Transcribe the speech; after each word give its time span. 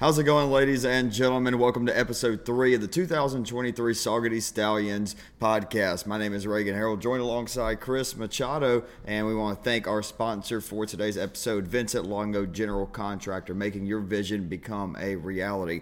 How's 0.00 0.16
it 0.16 0.22
going, 0.22 0.52
ladies 0.52 0.84
and 0.84 1.10
gentlemen? 1.10 1.58
Welcome 1.58 1.84
to 1.86 1.98
episode 1.98 2.46
three 2.46 2.72
of 2.72 2.80
the 2.80 2.86
2023 2.86 3.92
Saugerties 3.94 4.42
Stallions 4.42 5.16
podcast. 5.42 6.06
My 6.06 6.18
name 6.18 6.32
is 6.32 6.46
Reagan 6.46 6.76
Harold, 6.76 7.02
joined 7.02 7.20
alongside 7.20 7.80
Chris 7.80 8.16
Machado, 8.16 8.84
and 9.04 9.26
we 9.26 9.34
want 9.34 9.58
to 9.58 9.64
thank 9.64 9.88
our 9.88 10.04
sponsor 10.04 10.60
for 10.60 10.86
today's 10.86 11.18
episode, 11.18 11.66
Vincent 11.66 12.06
Longo 12.06 12.46
General 12.46 12.86
Contractor, 12.86 13.54
making 13.54 13.86
your 13.86 13.98
vision 13.98 14.46
become 14.46 14.96
a 15.00 15.16
reality. 15.16 15.80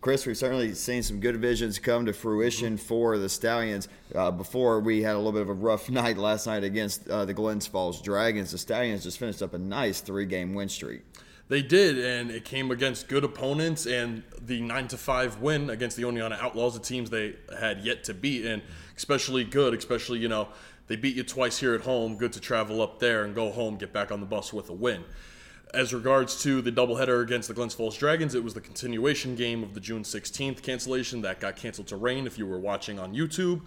Chris, 0.00 0.24
we've 0.24 0.38
certainly 0.38 0.72
seen 0.72 1.02
some 1.02 1.20
good 1.20 1.36
visions 1.36 1.78
come 1.78 2.06
to 2.06 2.14
fruition 2.14 2.78
for 2.78 3.18
the 3.18 3.28
Stallions. 3.28 3.86
Uh, 4.14 4.30
before 4.30 4.80
we 4.80 5.02
had 5.02 5.14
a 5.14 5.18
little 5.18 5.30
bit 5.30 5.42
of 5.42 5.50
a 5.50 5.52
rough 5.52 5.90
night 5.90 6.16
last 6.16 6.46
night 6.46 6.64
against 6.64 7.06
uh, 7.10 7.26
the 7.26 7.34
Glens 7.34 7.66
Falls 7.66 8.00
Dragons, 8.00 8.50
the 8.50 8.56
Stallions 8.56 9.02
just 9.02 9.18
finished 9.18 9.42
up 9.42 9.52
a 9.52 9.58
nice 9.58 10.00
three 10.00 10.24
game 10.24 10.54
win 10.54 10.70
streak. 10.70 11.02
They 11.52 11.60
did, 11.60 11.98
and 11.98 12.30
it 12.30 12.46
came 12.46 12.70
against 12.70 13.08
good 13.08 13.24
opponents, 13.24 13.84
and 13.84 14.22
the 14.40 14.62
nine 14.62 14.88
to 14.88 14.96
five 14.96 15.42
win 15.42 15.68
against 15.68 15.98
the 15.98 16.04
Oneonta 16.04 16.40
Outlaws, 16.40 16.72
the 16.72 16.80
teams 16.80 17.10
they 17.10 17.34
had 17.60 17.80
yet 17.80 18.04
to 18.04 18.14
beat, 18.14 18.46
and 18.46 18.62
especially 18.96 19.44
good, 19.44 19.74
especially 19.74 20.18
you 20.18 20.28
know 20.28 20.48
they 20.86 20.96
beat 20.96 21.14
you 21.14 21.24
twice 21.24 21.58
here 21.58 21.74
at 21.74 21.82
home. 21.82 22.16
Good 22.16 22.32
to 22.32 22.40
travel 22.40 22.80
up 22.80 23.00
there 23.00 23.24
and 23.24 23.34
go 23.34 23.50
home, 23.50 23.76
get 23.76 23.92
back 23.92 24.10
on 24.10 24.20
the 24.20 24.24
bus 24.24 24.50
with 24.50 24.70
a 24.70 24.72
win. 24.72 25.04
As 25.74 25.92
regards 25.92 26.42
to 26.42 26.62
the 26.62 26.72
doubleheader 26.72 27.22
against 27.22 27.48
the 27.48 27.54
Glens 27.54 27.74
Falls 27.74 27.98
Dragons, 27.98 28.34
it 28.34 28.42
was 28.42 28.54
the 28.54 28.60
continuation 28.62 29.34
game 29.34 29.62
of 29.62 29.74
the 29.74 29.80
June 29.80 30.04
16th 30.04 30.62
cancellation 30.62 31.20
that 31.20 31.38
got 31.38 31.56
canceled 31.56 31.88
to 31.88 31.96
rain 31.96 32.26
if 32.26 32.38
you 32.38 32.46
were 32.46 32.60
watching 32.60 32.98
on 32.98 33.14
YouTube. 33.14 33.60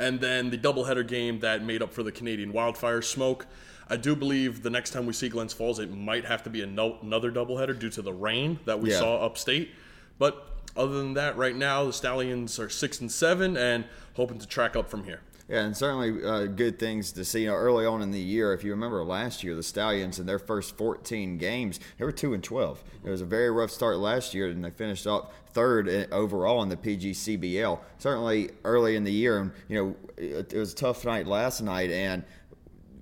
And 0.00 0.18
then 0.18 0.48
the 0.48 0.56
doubleheader 0.58 1.06
game 1.06 1.40
that 1.40 1.62
made 1.62 1.82
up 1.82 1.92
for 1.92 2.02
the 2.02 2.10
Canadian 2.10 2.52
wildfire 2.52 3.02
smoke. 3.02 3.46
I 3.88 3.96
do 3.96 4.16
believe 4.16 4.62
the 4.62 4.70
next 4.70 4.90
time 4.90 5.04
we 5.04 5.12
see 5.12 5.28
Glens 5.28 5.52
Falls, 5.52 5.78
it 5.78 5.94
might 5.94 6.24
have 6.24 6.42
to 6.44 6.50
be 6.50 6.62
another 6.62 7.30
doubleheader 7.30 7.78
due 7.78 7.90
to 7.90 8.02
the 8.02 8.12
rain 8.12 8.58
that 8.64 8.80
we 8.80 8.90
yeah. 8.90 8.98
saw 8.98 9.16
upstate. 9.24 9.72
But 10.18 10.46
other 10.76 10.94
than 10.98 11.14
that, 11.14 11.36
right 11.36 11.54
now 11.54 11.84
the 11.84 11.92
Stallions 11.92 12.58
are 12.58 12.68
six 12.68 13.00
and 13.00 13.12
seven 13.12 13.56
and 13.56 13.84
hoping 14.14 14.38
to 14.38 14.46
track 14.46 14.74
up 14.74 14.88
from 14.88 15.04
here. 15.04 15.20
Yeah, 15.50 15.64
and 15.64 15.76
certainly 15.76 16.24
uh, 16.24 16.46
good 16.46 16.78
things 16.78 17.10
to 17.12 17.24
see. 17.24 17.42
You 17.42 17.48
know, 17.48 17.54
early 17.54 17.84
on 17.84 18.02
in 18.02 18.12
the 18.12 18.20
year, 18.20 18.52
if 18.54 18.62
you 18.62 18.70
remember 18.70 19.02
last 19.02 19.42
year, 19.42 19.56
the 19.56 19.64
Stallions 19.64 20.20
in 20.20 20.26
their 20.26 20.38
first 20.38 20.76
14 20.76 21.38
games, 21.38 21.80
they 21.98 22.04
were 22.04 22.12
two 22.12 22.34
and 22.34 22.44
12. 22.44 22.84
It 23.04 23.10
was 23.10 23.20
a 23.20 23.24
very 23.24 23.50
rough 23.50 23.72
start 23.72 23.98
last 23.98 24.32
year, 24.32 24.46
and 24.46 24.64
they 24.64 24.70
finished 24.70 25.08
up 25.08 25.32
third 25.52 26.08
overall 26.12 26.62
in 26.62 26.68
the 26.68 26.76
PGCBL. 26.76 27.80
Certainly 27.98 28.50
early 28.62 28.94
in 28.94 29.02
the 29.02 29.10
year, 29.10 29.40
and 29.40 29.50
you 29.68 29.76
know, 29.76 29.96
it, 30.16 30.52
it 30.52 30.58
was 30.58 30.72
a 30.72 30.76
tough 30.76 31.04
night 31.04 31.26
last 31.26 31.60
night, 31.60 31.90
and 31.90 32.22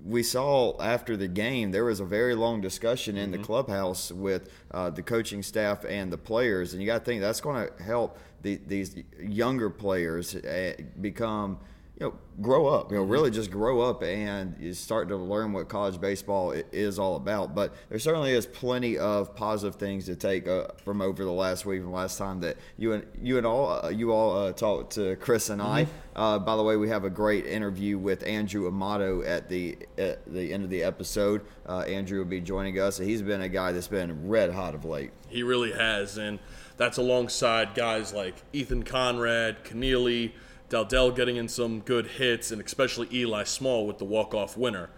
we 0.03 0.23
saw 0.23 0.81
after 0.81 1.15
the 1.15 1.27
game 1.27 1.69
there 1.69 1.85
was 1.85 1.99
a 1.99 2.05
very 2.05 2.33
long 2.33 2.61
discussion 2.61 3.15
in 3.15 3.29
mm-hmm. 3.29 3.41
the 3.41 3.45
clubhouse 3.45 4.11
with 4.11 4.49
uh, 4.71 4.89
the 4.89 5.03
coaching 5.03 5.43
staff 5.43 5.85
and 5.87 6.11
the 6.11 6.17
players, 6.17 6.73
and 6.73 6.81
you 6.81 6.87
got 6.87 6.99
to 6.99 7.05
think 7.05 7.21
that's 7.21 7.41
going 7.41 7.67
to 7.67 7.83
help 7.83 8.17
the, 8.41 8.59
these 8.65 8.95
younger 9.19 9.69
players 9.69 10.35
uh, 10.35 10.73
become 10.99 11.59
you 11.99 12.05
know, 12.05 12.13
grow 12.41 12.67
up. 12.67 12.91
You 12.91 12.97
know, 12.97 13.03
really 13.03 13.29
just 13.29 13.51
grow 13.51 13.81
up 13.81 14.03
and 14.03 14.55
you 14.57 14.73
start 14.73 15.09
to 15.09 15.17
learn 15.17 15.51
what 15.51 15.67
college 15.67 15.99
baseball 15.99 16.51
is 16.71 16.97
all 16.97 17.17
about. 17.17 17.53
But 17.53 17.75
there 17.89 17.99
certainly 17.99 18.31
is 18.31 18.45
plenty 18.45 18.97
of 18.97 19.35
positive 19.35 19.75
things 19.75 20.05
to 20.05 20.15
take 20.15 20.47
uh, 20.47 20.67
from 20.83 21.01
over 21.01 21.25
the 21.25 21.31
last 21.31 21.65
week 21.65 21.81
and 21.81 21.91
last 21.91 22.17
time 22.17 22.39
that 22.39 22.55
you 22.77 22.93
and 22.93 23.05
you 23.21 23.37
and 23.37 23.45
all 23.45 23.85
uh, 23.85 23.89
you 23.89 24.13
all 24.13 24.37
uh, 24.37 24.53
talked 24.53 24.93
to 24.93 25.17
Chris 25.17 25.49
and 25.49 25.61
I. 25.61 25.83
Mm-hmm. 25.83 26.19
Uh, 26.21 26.39
by 26.39 26.55
the 26.55 26.63
way, 26.63 26.77
we 26.77 26.87
have 26.87 27.03
a 27.03 27.09
great 27.09 27.45
interview 27.45 27.97
with 27.97 28.23
Andrew 28.25 28.67
Amato 28.67 29.21
at 29.23 29.49
the 29.49 29.77
at 29.97 30.25
the 30.31 30.53
end 30.53 30.63
of 30.63 30.69
the 30.69 30.83
episode. 30.83 31.41
Uh, 31.67 31.79
Andrew 31.79 32.19
will 32.19 32.25
be 32.25 32.39
joining 32.39 32.79
us. 32.79 32.97
He's 32.97 33.21
been 33.21 33.41
a 33.41 33.49
guy 33.49 33.73
that's 33.73 33.89
been 33.89 34.29
red 34.29 34.53
hot 34.53 34.73
of 34.73 34.85
late. 34.85 35.11
He 35.27 35.43
really 35.43 35.73
has, 35.73 36.17
and 36.17 36.39
that's 36.77 36.97
alongside 36.97 37.75
guys 37.75 38.13
like 38.13 38.35
Ethan 38.53 38.83
Conrad, 38.83 39.65
Keneally. 39.65 40.31
Dell 40.69 41.11
getting 41.11 41.35
in 41.35 41.47
some 41.47 41.79
good 41.79 42.07
hits, 42.07 42.51
and 42.51 42.61
especially 42.61 43.07
Eli 43.11 43.43
Small 43.43 43.87
with 43.87 43.97
the 43.97 44.05
walk-off 44.05 44.55
winner. 44.55 44.89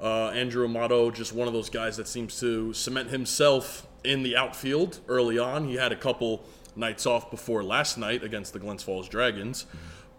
Uh, 0.00 0.28
Andrew 0.28 0.64
Amato, 0.64 1.10
just 1.10 1.32
one 1.32 1.48
of 1.48 1.54
those 1.54 1.70
guys 1.70 1.96
that 1.96 2.06
seems 2.06 2.38
to 2.40 2.72
cement 2.72 3.10
himself 3.10 3.86
in 4.04 4.22
the 4.22 4.36
outfield 4.36 5.00
early 5.08 5.38
on. 5.38 5.68
He 5.68 5.74
had 5.74 5.90
a 5.90 5.96
couple 5.96 6.44
nights 6.76 7.04
off 7.04 7.30
before 7.30 7.64
last 7.64 7.98
night 7.98 8.22
against 8.22 8.52
the 8.52 8.60
Glens 8.60 8.82
Falls 8.82 9.08
Dragons. 9.08 9.66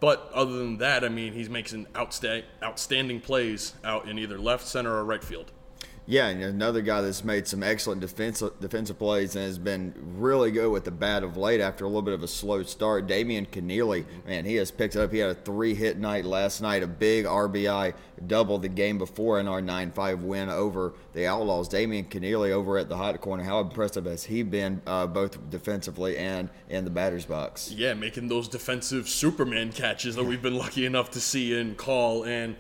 But 0.02 0.30
other 0.34 0.58
than 0.58 0.78
that, 0.78 1.04
I 1.04 1.10
mean, 1.10 1.34
he's 1.34 1.50
making 1.50 1.86
outsta- 1.94 2.44
outstanding 2.64 3.22
plays 3.22 3.74
out 3.84 4.08
in 4.08 4.20
either 4.20 4.38
left, 4.38 4.68
center, 4.68 4.94
or 4.96 5.04
right 5.04 5.24
field. 5.24 5.52
Yeah, 6.10 6.30
and 6.30 6.42
another 6.42 6.82
guy 6.82 7.02
that's 7.02 7.24
made 7.24 7.48
some 7.48 7.62
excellent 7.62 8.02
defensive 8.02 8.60
defensive 8.60 8.98
plays 8.98 9.36
and 9.36 9.46
has 9.46 9.60
been 9.60 9.94
really 10.18 10.50
good 10.50 10.72
with 10.72 10.84
the 10.84 10.90
bat 10.90 11.24
of 11.24 11.38
late 11.38 11.62
after 11.62 11.86
a 11.86 11.88
little 11.88 12.02
bit 12.02 12.16
of 12.16 12.24
a 12.24 12.28
slow 12.28 12.64
start. 12.64 13.06
Damian 13.06 13.46
Keneally, 13.46 14.06
man, 14.26 14.44
he 14.44 14.56
has 14.56 14.72
picked 14.72 14.96
it 14.96 15.02
up. 15.02 15.14
He 15.14 15.20
had 15.20 15.30
a 15.30 15.36
three 15.36 15.76
hit 15.76 16.00
night 16.00 16.26
last 16.26 16.64
night, 16.64 16.82
a 16.82 16.88
big 16.88 17.26
RBI 17.26 17.94
double 18.26 18.58
the 18.58 18.70
game 18.70 18.98
before 18.98 19.40
in 19.40 19.48
our 19.48 19.62
9 19.62 19.92
5 19.92 20.24
win 20.24 20.50
over 20.50 20.96
the 21.14 21.28
Outlaws. 21.28 21.68
Damian 21.68 22.06
Keneally 22.06 22.50
over 22.50 22.80
at 22.80 22.90
the 22.90 22.98
hot 22.98 23.22
corner, 23.22 23.44
how 23.44 23.60
impressive 23.60 24.06
has 24.06 24.24
he 24.24 24.42
been 24.42 24.82
uh, 24.88 25.06
both 25.06 25.52
defensively 25.52 26.18
and 26.18 26.50
in 26.70 26.86
the 26.86 26.90
batter's 26.90 27.28
box? 27.28 27.72
Yeah, 27.72 27.94
making 27.94 28.30
those 28.30 28.48
defensive 28.48 29.08
Superman 29.08 29.72
catches 29.72 30.16
that 30.16 30.24
we've 30.24 30.42
been 30.42 30.58
lucky 30.58 30.88
enough 30.88 31.12
to 31.12 31.20
see 31.20 31.56
and 31.56 31.78
call. 31.78 32.26
And 32.26 32.56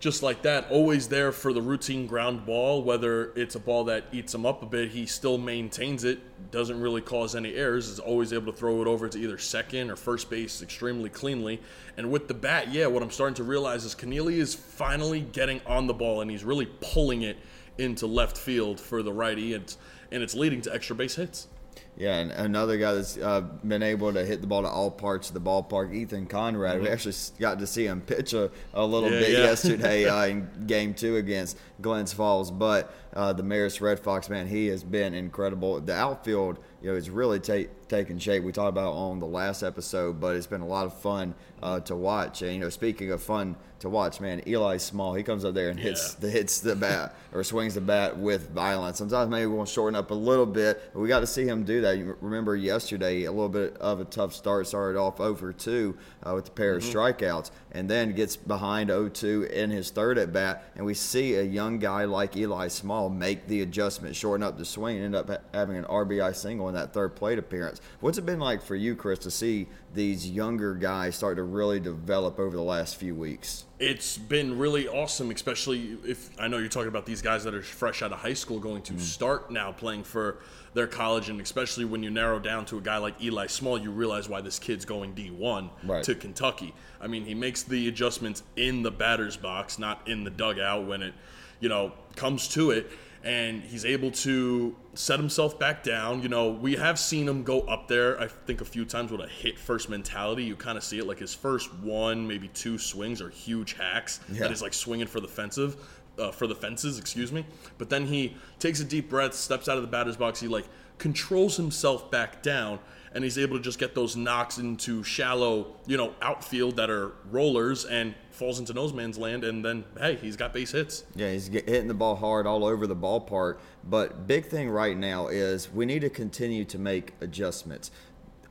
just 0.00 0.22
like 0.22 0.42
that, 0.42 0.70
always 0.70 1.08
there 1.08 1.32
for 1.32 1.52
the 1.52 1.62
routine 1.62 2.06
ground 2.06 2.44
ball. 2.44 2.82
Whether 2.82 3.32
it's 3.36 3.54
a 3.54 3.58
ball 3.58 3.84
that 3.84 4.04
eats 4.12 4.34
him 4.34 4.44
up 4.44 4.62
a 4.62 4.66
bit, 4.66 4.90
he 4.90 5.06
still 5.06 5.38
maintains 5.38 6.04
it, 6.04 6.20
doesn't 6.50 6.80
really 6.80 7.00
cause 7.00 7.34
any 7.34 7.54
errors, 7.54 7.88
is 7.88 7.98
always 7.98 8.32
able 8.32 8.52
to 8.52 8.58
throw 8.58 8.82
it 8.82 8.86
over 8.86 9.08
to 9.08 9.18
either 9.18 9.38
second 9.38 9.90
or 9.90 9.96
first 9.96 10.28
base 10.28 10.62
extremely 10.62 11.08
cleanly. 11.08 11.60
And 11.96 12.10
with 12.10 12.28
the 12.28 12.34
bat, 12.34 12.72
yeah, 12.72 12.86
what 12.86 13.02
I'm 13.02 13.10
starting 13.10 13.36
to 13.36 13.44
realize 13.44 13.84
is 13.84 13.94
Keneally 13.94 14.34
is 14.34 14.54
finally 14.54 15.20
getting 15.20 15.60
on 15.66 15.86
the 15.86 15.94
ball 15.94 16.20
and 16.20 16.30
he's 16.30 16.44
really 16.44 16.66
pulling 16.80 17.22
it 17.22 17.38
into 17.78 18.06
left 18.06 18.36
field 18.36 18.78
for 18.78 19.02
the 19.02 19.12
righty, 19.12 19.54
and, 19.54 19.76
and 20.12 20.22
it's 20.22 20.34
leading 20.34 20.60
to 20.62 20.74
extra 20.74 20.94
base 20.94 21.16
hits. 21.16 21.48
Yeah, 21.96 22.16
and 22.16 22.32
another 22.32 22.76
guy 22.76 22.94
that's 22.94 23.16
uh, 23.16 23.40
been 23.40 23.82
able 23.82 24.12
to 24.12 24.24
hit 24.24 24.40
the 24.40 24.46
ball 24.48 24.62
to 24.62 24.68
all 24.68 24.90
parts 24.90 25.28
of 25.28 25.34
the 25.34 25.40
ballpark, 25.40 25.94
Ethan 25.94 26.26
Conrad. 26.26 26.76
Mm-hmm. 26.76 26.84
We 26.84 26.90
actually 26.90 27.14
got 27.38 27.60
to 27.60 27.66
see 27.66 27.86
him 27.86 28.00
pitch 28.00 28.32
a, 28.32 28.50
a 28.72 28.84
little 28.84 29.10
yeah, 29.10 29.20
bit 29.20 29.30
yeah. 29.30 29.38
yesterday 29.38 30.06
uh, 30.08 30.26
in 30.26 30.66
game 30.66 30.94
two 30.94 31.16
against 31.16 31.56
Glens 31.80 32.12
Falls. 32.12 32.50
But 32.50 32.92
uh, 33.14 33.32
the 33.32 33.44
Marist 33.44 33.80
Red 33.80 34.00
Fox, 34.00 34.28
man, 34.28 34.48
he 34.48 34.66
has 34.68 34.82
been 34.82 35.14
incredible. 35.14 35.80
The 35.80 35.94
outfield, 35.94 36.58
you 36.82 36.90
know, 36.90 36.96
is 36.96 37.10
really 37.10 37.38
ta- 37.38 37.70
taking 37.88 38.18
shape. 38.18 38.42
We 38.42 38.50
talked 38.50 38.70
about 38.70 38.92
on 38.92 39.20
the 39.20 39.26
last 39.26 39.62
episode, 39.62 40.20
but 40.20 40.34
it's 40.34 40.48
been 40.48 40.62
a 40.62 40.66
lot 40.66 40.86
of 40.86 40.94
fun 41.00 41.34
uh, 41.62 41.80
to 41.80 41.94
watch. 41.94 42.42
And, 42.42 42.54
you 42.54 42.58
know, 42.58 42.70
speaking 42.70 43.12
of 43.12 43.22
fun 43.22 43.56
to 43.80 43.88
watch, 43.88 44.20
man, 44.20 44.42
Eli 44.46 44.78
Small, 44.78 45.14
he 45.14 45.22
comes 45.22 45.44
up 45.44 45.54
there 45.54 45.68
and 45.68 45.78
hits 45.78 46.14
yeah. 46.14 46.20
the 46.20 46.30
hits 46.30 46.60
the 46.60 46.74
bat 46.74 47.14
or 47.32 47.44
swings 47.44 47.74
the 47.74 47.80
bat 47.80 48.18
with 48.18 48.50
violence. 48.50 48.98
Sometimes 48.98 49.30
maybe 49.30 49.46
we'll 49.46 49.64
shorten 49.64 49.94
up 49.94 50.10
a 50.10 50.14
little 50.14 50.46
bit, 50.46 50.90
but 50.92 51.00
we 51.00 51.08
got 51.08 51.20
to 51.20 51.26
see 51.26 51.44
him 51.44 51.64
do 51.64 51.82
that. 51.84 51.98
You 51.98 52.16
remember 52.20 52.56
yesterday, 52.56 53.24
a 53.24 53.32
little 53.32 53.48
bit 53.48 53.76
of 53.78 54.00
a 54.00 54.04
tough 54.04 54.34
start, 54.34 54.66
started 54.66 54.98
off 54.98 55.20
over 55.20 55.52
2 55.52 55.96
uh, 56.22 56.34
with 56.34 56.48
a 56.48 56.50
pair 56.50 56.78
mm-hmm. 56.78 56.88
of 56.88 56.94
strikeouts, 56.94 57.50
and 57.72 57.88
then 57.88 58.12
gets 58.12 58.36
behind 58.36 58.90
0-2 58.90 59.50
in 59.50 59.70
his 59.70 59.90
third 59.90 60.18
at 60.18 60.32
bat, 60.32 60.64
and 60.76 60.84
we 60.84 60.94
see 60.94 61.34
a 61.34 61.42
young 61.42 61.78
guy 61.78 62.04
like 62.04 62.36
Eli 62.36 62.68
Small 62.68 63.08
make 63.08 63.46
the 63.46 63.62
adjustment, 63.62 64.16
shorten 64.16 64.42
up 64.42 64.58
the 64.58 64.64
swing, 64.64 64.96
and 64.96 65.04
end 65.06 65.14
up 65.14 65.28
ha- 65.28 65.38
having 65.52 65.76
an 65.76 65.84
RBI 65.84 66.34
single 66.34 66.68
in 66.68 66.74
that 66.74 66.92
third 66.92 67.14
plate 67.14 67.38
appearance. 67.38 67.80
What's 68.00 68.18
it 68.18 68.26
been 68.26 68.40
like 68.40 68.62
for 68.62 68.76
you, 68.76 68.96
Chris, 68.96 69.18
to 69.20 69.30
see 69.30 69.68
these 69.94 70.28
younger 70.28 70.74
guys 70.74 71.14
start 71.14 71.36
to 71.36 71.42
really 71.42 71.80
develop 71.80 72.38
over 72.38 72.56
the 72.56 72.62
last 72.62 72.96
few 72.96 73.14
weeks? 73.14 73.64
It's 73.78 74.16
been 74.16 74.58
really 74.58 74.88
awesome, 74.88 75.30
especially 75.30 75.98
if 76.04 76.30
I 76.38 76.48
know 76.48 76.58
you're 76.58 76.68
talking 76.68 76.88
about 76.88 77.06
these 77.06 77.22
guys 77.22 77.44
that 77.44 77.54
are 77.54 77.62
fresh 77.62 78.02
out 78.02 78.12
of 78.12 78.18
high 78.18 78.34
school 78.34 78.58
going 78.58 78.82
to 78.82 78.94
mm. 78.94 79.00
start 79.00 79.50
now 79.50 79.72
playing 79.72 80.04
for 80.04 80.38
their 80.74 80.86
college, 80.86 81.28
and 81.28 81.40
especially 81.40 81.84
when 81.84 82.02
you 82.02 82.10
narrow 82.10 82.38
down 82.38 82.66
to 82.66 82.78
a 82.78 82.80
guy 82.80 82.98
like 82.98 83.22
Eli 83.22 83.46
Small, 83.46 83.78
you 83.78 83.90
realize 83.90 84.28
why 84.28 84.40
this 84.40 84.58
kid's 84.58 84.84
going 84.84 85.14
D1 85.14 85.70
right. 85.84 86.04
to 86.04 86.14
Kentucky. 86.14 86.74
I 87.00 87.06
mean, 87.06 87.24
he 87.24 87.34
makes 87.34 87.62
the 87.62 87.88
adjustments 87.88 88.42
in 88.56 88.82
the 88.82 88.90
batter's 88.90 89.36
box, 89.36 89.78
not 89.78 90.06
in 90.08 90.24
the 90.24 90.30
dugout 90.30 90.86
when 90.86 91.02
it, 91.02 91.14
you 91.60 91.68
know, 91.68 91.92
comes 92.16 92.48
to 92.48 92.72
it 92.72 92.90
and 93.24 93.62
he's 93.62 93.86
able 93.86 94.10
to 94.10 94.76
set 94.92 95.18
himself 95.18 95.58
back 95.58 95.82
down. 95.82 96.22
You 96.22 96.28
know, 96.28 96.50
we 96.50 96.76
have 96.76 96.98
seen 96.98 97.26
him 97.26 97.42
go 97.42 97.62
up 97.62 97.88
there, 97.88 98.20
I 98.20 98.28
think, 98.28 98.60
a 98.60 98.66
few 98.66 98.84
times 98.84 99.10
with 99.10 99.22
a 99.22 99.26
hit 99.26 99.58
first 99.58 99.88
mentality. 99.88 100.44
You 100.44 100.56
kind 100.56 100.76
of 100.76 100.84
see 100.84 100.98
it 100.98 101.06
like 101.06 101.18
his 101.18 101.34
first 101.34 101.72
one, 101.76 102.28
maybe 102.28 102.48
two 102.48 102.76
swings 102.76 103.22
are 103.22 103.30
huge 103.30 103.72
hacks 103.72 104.20
yeah. 104.30 104.40
that 104.40 104.52
is 104.52 104.60
like 104.60 104.74
swinging 104.74 105.06
for 105.06 105.20
the 105.20 105.28
fensive. 105.28 105.76
Uh, 106.16 106.30
for 106.30 106.46
the 106.46 106.54
fences, 106.54 106.98
excuse 106.98 107.32
me. 107.32 107.44
But 107.76 107.90
then 107.90 108.06
he 108.06 108.36
takes 108.60 108.78
a 108.78 108.84
deep 108.84 109.10
breath, 109.10 109.34
steps 109.34 109.68
out 109.68 109.76
of 109.76 109.82
the 109.82 109.88
batter's 109.88 110.16
box. 110.16 110.40
He 110.40 110.46
like 110.46 110.66
controls 110.98 111.56
himself 111.56 112.08
back 112.10 112.40
down 112.40 112.78
and 113.14 113.22
he's 113.22 113.38
able 113.38 113.56
to 113.56 113.62
just 113.62 113.78
get 113.78 113.94
those 113.94 114.16
knocks 114.16 114.58
into 114.58 115.02
shallow, 115.04 115.76
you 115.86 115.96
know, 115.96 116.14
outfield 116.20 116.76
that 116.76 116.90
are 116.90 117.12
rollers 117.30 117.84
and 117.84 118.14
falls 118.32 118.58
into 118.58 118.72
nose 118.72 118.92
man's 118.92 119.16
land, 119.16 119.44
and 119.44 119.64
then 119.64 119.84
hey, 119.98 120.16
he's 120.16 120.36
got 120.36 120.52
base 120.52 120.72
hits. 120.72 121.04
Yeah, 121.14 121.30
he's 121.30 121.46
hitting 121.46 121.86
the 121.86 121.94
ball 121.94 122.16
hard 122.16 122.46
all 122.46 122.64
over 122.64 122.86
the 122.86 122.96
ballpark. 122.96 123.58
But 123.84 124.26
big 124.26 124.46
thing 124.46 124.68
right 124.68 124.96
now 124.96 125.28
is 125.28 125.72
we 125.72 125.86
need 125.86 126.00
to 126.00 126.10
continue 126.10 126.64
to 126.66 126.78
make 126.78 127.14
adjustments. 127.20 127.92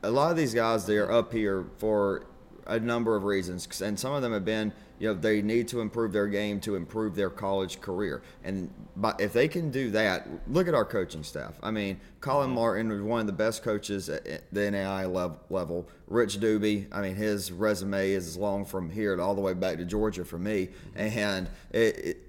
A 0.02 0.10
lot 0.10 0.30
of 0.30 0.36
these 0.36 0.54
guys, 0.54 0.86
they're 0.86 1.12
up 1.12 1.32
here 1.32 1.66
for 1.76 2.24
a 2.66 2.80
number 2.80 3.14
of 3.14 3.24
reasons, 3.24 3.82
and 3.82 4.00
some 4.00 4.14
of 4.14 4.22
them 4.22 4.32
have 4.32 4.44
been, 4.44 4.72
you 5.04 5.10
know, 5.10 5.14
they 5.14 5.42
need 5.42 5.68
to 5.68 5.82
improve 5.82 6.12
their 6.12 6.28
game 6.28 6.58
to 6.60 6.76
improve 6.76 7.14
their 7.14 7.28
college 7.28 7.78
career. 7.82 8.22
And 8.42 8.72
if 9.18 9.34
they 9.34 9.48
can 9.48 9.70
do 9.70 9.90
that, 9.90 10.26
look 10.48 10.66
at 10.66 10.72
our 10.72 10.86
coaching 10.86 11.22
staff. 11.22 11.52
I 11.62 11.72
mean, 11.72 12.00
Colin 12.22 12.46
mm-hmm. 12.46 12.54
Martin 12.54 12.88
was 12.88 13.02
one 13.02 13.20
of 13.20 13.26
the 13.26 13.34
best 13.34 13.62
coaches 13.62 14.08
at 14.08 14.24
the 14.50 14.60
NAIA 14.60 15.38
level. 15.50 15.90
Rich 16.06 16.40
Dubee, 16.40 16.86
I 16.90 17.02
mean, 17.02 17.16
his 17.16 17.52
resume 17.52 18.12
is 18.12 18.28
as 18.28 18.38
long 18.38 18.64
from 18.64 18.88
here 18.88 19.14
to 19.14 19.20
all 19.20 19.34
the 19.34 19.42
way 19.42 19.52
back 19.52 19.76
to 19.76 19.84
Georgia 19.84 20.24
for 20.24 20.38
me, 20.38 20.68
mm-hmm. 20.96 21.18
and 21.18 21.50
it, 21.70 21.98
it 21.98 22.20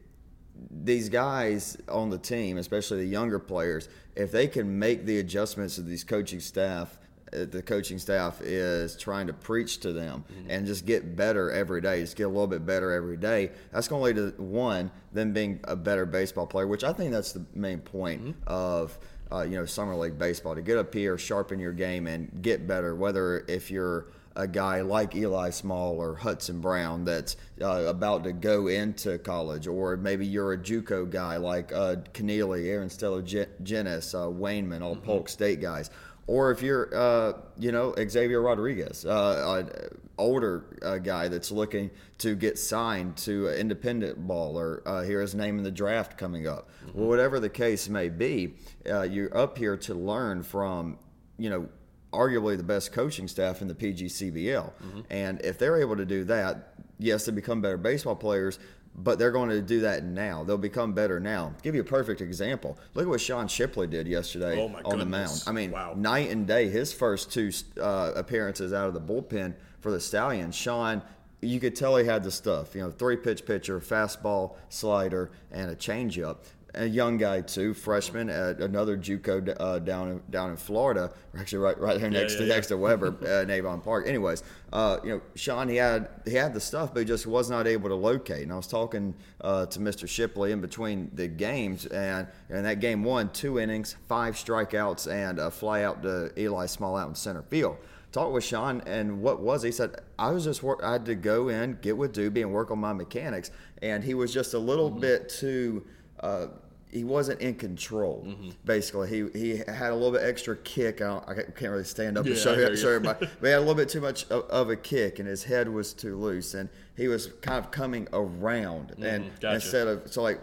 these 0.70 1.08
guys 1.08 1.78
on 1.88 2.10
the 2.10 2.18
team, 2.18 2.58
especially 2.58 2.98
the 2.98 3.10
younger 3.10 3.40
players, 3.40 3.88
if 4.18 4.34
they 4.34 4.48
can 4.48 4.78
make 4.78 5.06
the 5.06 5.20
adjustments 5.20 5.78
of 5.78 5.88
these 5.88 6.04
coaching 6.04 6.42
staff 6.42 6.98
the 7.44 7.62
coaching 7.62 8.00
staff 8.00 8.42
is 8.42 8.96
trying 8.96 9.28
to 9.28 9.34
preach 9.34 9.80
to 9.82 9.92
them 9.92 10.24
mm-hmm. 10.32 10.52
and 10.52 10.66
just 10.66 10.86
get 10.86 11.16
better 11.16 11.52
every 11.52 11.82
day, 11.82 12.02
just 12.02 12.16
get 12.16 12.24
a 12.24 12.30
little 12.30 12.48
bit 12.48 12.66
better 12.66 12.92
every 12.92 13.18
day. 13.18 13.52
That's 13.72 13.88
going 13.88 14.16
to 14.16 14.22
lead 14.22 14.36
to 14.38 14.42
one, 14.42 14.92
them 15.12 15.34
being 15.34 15.60
a 15.66 15.76
better 15.76 16.06
baseball 16.06 16.48
player, 16.48 16.68
which 16.68 16.84
I 16.84 16.94
think 16.94 17.12
that's 17.12 17.34
the 17.34 17.46
main 17.54 17.80
point 17.80 18.24
mm-hmm. 18.24 18.48
of. 18.48 18.98
Uh, 19.32 19.42
you 19.42 19.58
know, 19.58 19.66
summer 19.66 19.96
league 19.96 20.20
baseball 20.20 20.54
to 20.54 20.62
get 20.62 20.78
up 20.78 20.94
here, 20.94 21.18
sharpen 21.18 21.58
your 21.58 21.74
game, 21.74 22.06
and 22.06 22.44
get 22.44 22.68
better. 22.68 22.96
Whether 22.96 23.44
if 23.48 23.72
you're 23.72 24.06
a 24.36 24.48
guy 24.48 24.82
like 24.82 25.16
Eli 25.16 25.50
Small 25.50 26.00
or 26.02 26.16
Hudson 26.16 26.60
Brown 26.60 27.06
that's 27.06 27.38
uh, 27.62 27.86
about 27.86 28.24
to 28.26 28.34
go 28.34 28.68
into 28.68 29.18
college, 29.18 29.68
or 29.68 29.96
maybe 29.96 30.26
you're 30.26 30.54
a 30.54 30.58
JUCO 30.58 31.10
guy 31.10 31.38
like 31.38 31.72
uh, 31.72 31.98
Keneally, 32.14 32.68
Aaron 32.68 32.90
Stella, 32.90 33.22
Genis, 33.24 34.14
uh, 34.14 34.28
Wayneman, 34.28 34.82
all 34.82 34.96
mm-hmm. 34.96 35.06
Polk 35.06 35.30
State 35.30 35.62
guys, 35.62 35.90
or 36.28 36.52
if 36.52 36.62
you're, 36.62 36.90
uh, 36.96 37.34
you 37.58 37.72
know, 37.72 37.94
Xavier 37.98 38.42
Rodriguez, 38.42 39.06
uh, 39.06 39.66
an 39.70 40.00
older 40.18 40.66
uh, 40.82 40.98
guy 40.98 41.28
that's 41.28 41.52
looking 41.52 41.92
to 42.18 42.36
get 42.36 42.58
signed 42.58 43.16
to 43.18 43.48
an 43.48 43.58
independent 43.58 44.26
ball 44.28 44.58
or 44.58 44.82
uh, 44.86 45.04
hear 45.04 45.22
his 45.22 45.36
name 45.36 45.58
in 45.58 45.64
the 45.64 45.72
draft 45.72 46.18
coming 46.18 46.48
up. 46.48 46.70
Mm-hmm. 46.86 47.00
Well, 47.00 47.10
whatever 47.10 47.40
the 47.40 47.50
case 47.50 47.90
may 47.90 48.10
be, 48.10 48.56
uh, 48.90 49.04
you're 49.04 49.36
up 49.38 49.58
here 49.58 49.78
to 49.78 49.94
learn 49.94 50.42
from, 50.42 50.98
you 51.38 51.50
know, 51.50 51.70
arguably 52.12 52.58
the 52.58 52.64
best 52.64 52.92
coaching 52.92 53.28
staff 53.28 53.62
in 53.62 53.68
the 53.68 53.76
PGCBL. 53.76 54.72
Mm-hmm. 54.72 55.02
And 55.10 55.42
if 55.44 55.60
they're 55.60 55.78
able 55.78 55.98
to 55.98 56.06
do 56.06 56.24
that, 56.26 56.74
yes, 56.98 57.26
they 57.26 57.32
become 57.32 57.62
better 57.62 57.78
baseball 57.78 58.16
players, 58.16 58.58
but 58.98 59.20
they're 59.20 59.32
going 59.32 59.50
to 59.50 59.62
do 59.62 59.82
that 59.82 60.04
now. 60.04 60.44
They'll 60.44 60.58
become 60.58 60.94
better 60.94 61.20
now. 61.20 61.46
I'll 61.46 61.62
give 61.62 61.76
you 61.76 61.82
a 61.82 61.86
perfect 61.86 62.22
example. 62.22 62.78
Look 62.94 63.06
at 63.06 63.10
what 63.10 63.22
Sean 63.22 63.48
Shipley 63.48 63.88
did 63.88 64.08
yesterday 64.08 64.58
oh 64.60 64.68
on 64.68 64.84
goodness. 64.84 65.00
the 65.00 65.06
mound. 65.06 65.44
I 65.48 65.52
mean, 65.52 65.72
wow. 65.72 65.94
night 65.96 66.30
and 66.30 66.48
day. 66.48 66.70
His 66.70 66.94
first 66.94 67.32
two 67.32 67.52
uh, 67.82 68.14
appearances 68.16 68.74
out 68.74 68.88
of 68.88 68.94
the 68.94 69.02
bullpen 69.02 69.56
for 69.82 69.92
the 69.92 70.00
Stallions, 70.00 70.56
Sean, 70.56 71.02
you 71.42 71.60
could 71.60 71.76
tell 71.76 71.96
he 71.98 72.06
had 72.06 72.24
the 72.24 72.32
stuff. 72.32 72.74
You 72.74 72.82
know, 72.82 72.92
three 72.92 73.18
pitch 73.18 73.46
pitcher, 73.46 73.80
fastball, 73.80 74.56
slider, 74.70 75.32
and 75.52 75.70
a 75.70 75.76
changeup 75.76 76.38
a 76.76 76.86
young 76.86 77.18
guy 77.18 77.42
too, 77.42 77.74
freshman 77.74 78.30
at 78.30 78.60
another 78.60 78.98
JUCO 78.98 79.56
uh, 79.60 79.80
down 79.80 80.12
in, 80.12 80.22
down 80.30 80.52
in 80.52 80.58
Florida, 80.58 81.12
actually 81.38 81.60
right 81.60 81.80
right 81.80 82.00
there 82.00 82.10
next 82.10 82.34
yeah, 82.34 82.40
to 82.40 82.46
yeah. 82.46 82.56
next 82.56 82.68
to 82.68 82.78
Webber, 82.78 83.16
uh, 83.50 83.52
Avon 83.52 83.82
Park. 83.82 84.08
Anyways, 84.08 84.44
uh, 84.74 84.98
you 85.04 85.10
know, 85.10 85.22
Sean 85.36 85.70
he 85.70 85.78
had 85.78 86.10
he 86.26 86.34
had 86.34 86.54
the 86.54 86.60
stuff, 86.60 86.94
but 86.94 87.02
he 87.02 87.06
just 87.06 87.26
was 87.26 87.50
not 87.50 87.68
able 87.68 87.90
to 87.90 87.96
locate. 87.96 88.44
And 88.44 88.52
I 88.52 88.56
was 88.56 88.68
talking 88.68 89.16
uh, 89.42 89.66
to 89.68 89.80
Mr. 89.80 90.08
Shipley 90.08 90.52
in 90.52 90.62
between 90.62 91.10
the 91.14 91.28
games, 91.28 91.86
and 91.88 92.28
in 92.50 92.64
that 92.64 92.80
game 92.80 93.04
one, 93.04 93.30
two 93.30 93.60
innings, 93.60 93.96
five 94.08 94.36
strikeouts, 94.36 95.12
and 95.12 95.40
a 95.40 95.52
fly 95.52 95.84
out 95.84 96.04
to 96.04 96.32
Eli 96.40 96.66
Small 96.66 96.96
out 96.98 97.10
in 97.10 97.16
center 97.16 97.44
field 97.44 97.78
talked 98.16 98.32
with 98.32 98.46
Sean, 98.46 98.82
and 98.86 99.22
what 99.22 99.42
was 99.42 99.62
he 99.62 99.74
said? 99.74 99.98
I 100.18 100.32
was 100.32 100.46
just 100.46 100.64
work, 100.64 100.80
I 100.82 100.94
had 100.94 101.06
to 101.08 101.16
go 101.16 101.50
in, 101.50 101.78
get 101.82 101.98
with 101.98 102.14
Dubee, 102.14 102.44
and 102.44 102.54
work 102.54 102.72
on 102.72 102.80
my 102.80 102.94
mechanics, 102.94 103.52
and 103.82 104.02
he 104.02 104.14
was 104.14 104.34
just 104.34 104.54
a 104.54 104.60
little 104.60 104.90
mm-hmm. 104.90 105.02
bit 105.02 105.28
too. 105.28 105.86
Uh, 106.22 106.48
he 106.96 107.04
wasn't 107.04 107.42
in 107.42 107.56
control. 107.56 108.24
Mm-hmm. 108.26 108.50
Basically, 108.64 109.10
he 109.10 109.40
he 109.40 109.58
had 109.58 109.92
a 109.92 109.94
little 109.94 110.14
bit 110.14 110.24
extra 110.24 110.56
kick. 110.56 111.02
I, 111.02 111.18
I 111.28 111.34
can't 111.34 111.72
really 111.72 111.84
stand 111.84 112.18
up 112.18 112.26
yeah, 112.26 112.32
and 112.32 112.40
show, 112.40 112.56
show 112.76 112.90
everybody, 112.90 113.28
but 113.40 113.48
he 113.48 113.52
had 113.52 113.58
a 113.58 113.60
little 113.60 113.76
bit 113.76 113.90
too 113.90 114.00
much 114.00 114.24
of, 114.30 114.44
of, 114.46 114.70
a 114.70 114.78
kick, 114.78 115.20
and 115.20 115.28
his 115.28 115.44
head 115.44 115.68
was 115.68 115.94
too 115.94 116.16
loose, 116.16 116.54
and 116.54 116.70
he 116.96 117.10
was 117.10 117.28
kind 117.42 117.58
of 117.58 117.70
coming 117.70 118.08
around, 118.14 118.92
mm-hmm. 118.92 119.04
and 119.04 119.40
gotcha. 119.42 119.56
instead 119.56 119.88
of 119.88 120.12
so 120.12 120.22
like 120.22 120.40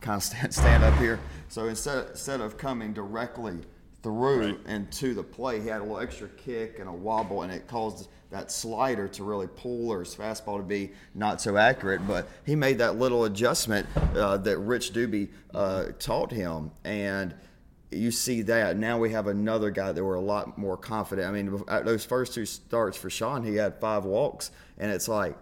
kind 0.00 0.16
of 0.16 0.24
stand, 0.24 0.52
stand 0.52 0.82
up 0.82 0.98
here. 0.98 1.20
So 1.48 1.68
instead 1.68 2.08
instead 2.10 2.40
of 2.40 2.58
coming 2.58 2.92
directly 2.92 3.60
through 4.02 4.46
right. 4.46 4.58
and 4.66 4.90
to 4.92 5.14
the 5.14 5.22
play, 5.22 5.60
he 5.60 5.68
had 5.68 5.80
a 5.80 5.84
little 5.84 6.00
extra 6.00 6.28
kick 6.30 6.80
and 6.80 6.88
a 6.88 6.92
wobble, 6.92 7.42
and 7.42 7.52
it 7.52 7.68
caused 7.68 8.08
that 8.30 8.50
slider 8.50 9.08
to 9.08 9.24
really 9.24 9.46
pull 9.46 9.90
or 9.90 10.00
his 10.00 10.14
fastball 10.14 10.58
to 10.58 10.62
be 10.62 10.92
not 11.14 11.40
so 11.40 11.56
accurate. 11.56 12.06
But 12.06 12.28
he 12.44 12.56
made 12.56 12.78
that 12.78 12.98
little 12.98 13.24
adjustment 13.24 13.86
uh, 13.96 14.36
that 14.38 14.58
Rich 14.58 14.92
Dubee 14.92 15.28
uh, 15.54 15.86
taught 15.98 16.32
him, 16.32 16.70
and 16.84 17.34
you 17.90 18.10
see 18.10 18.42
that 18.42 18.76
now 18.76 18.98
we 18.98 19.12
have 19.12 19.26
another 19.26 19.70
guy 19.70 19.92
that 19.92 20.04
we're 20.04 20.14
a 20.14 20.20
lot 20.20 20.58
more 20.58 20.76
confident. 20.76 21.28
I 21.28 21.30
mean, 21.30 21.62
those 21.84 22.04
first 22.04 22.34
two 22.34 22.44
starts 22.44 22.96
for 22.96 23.10
Sean, 23.10 23.44
he 23.44 23.56
had 23.56 23.80
five 23.80 24.04
walks, 24.04 24.50
and 24.78 24.90
it's 24.90 25.08
like 25.08 25.36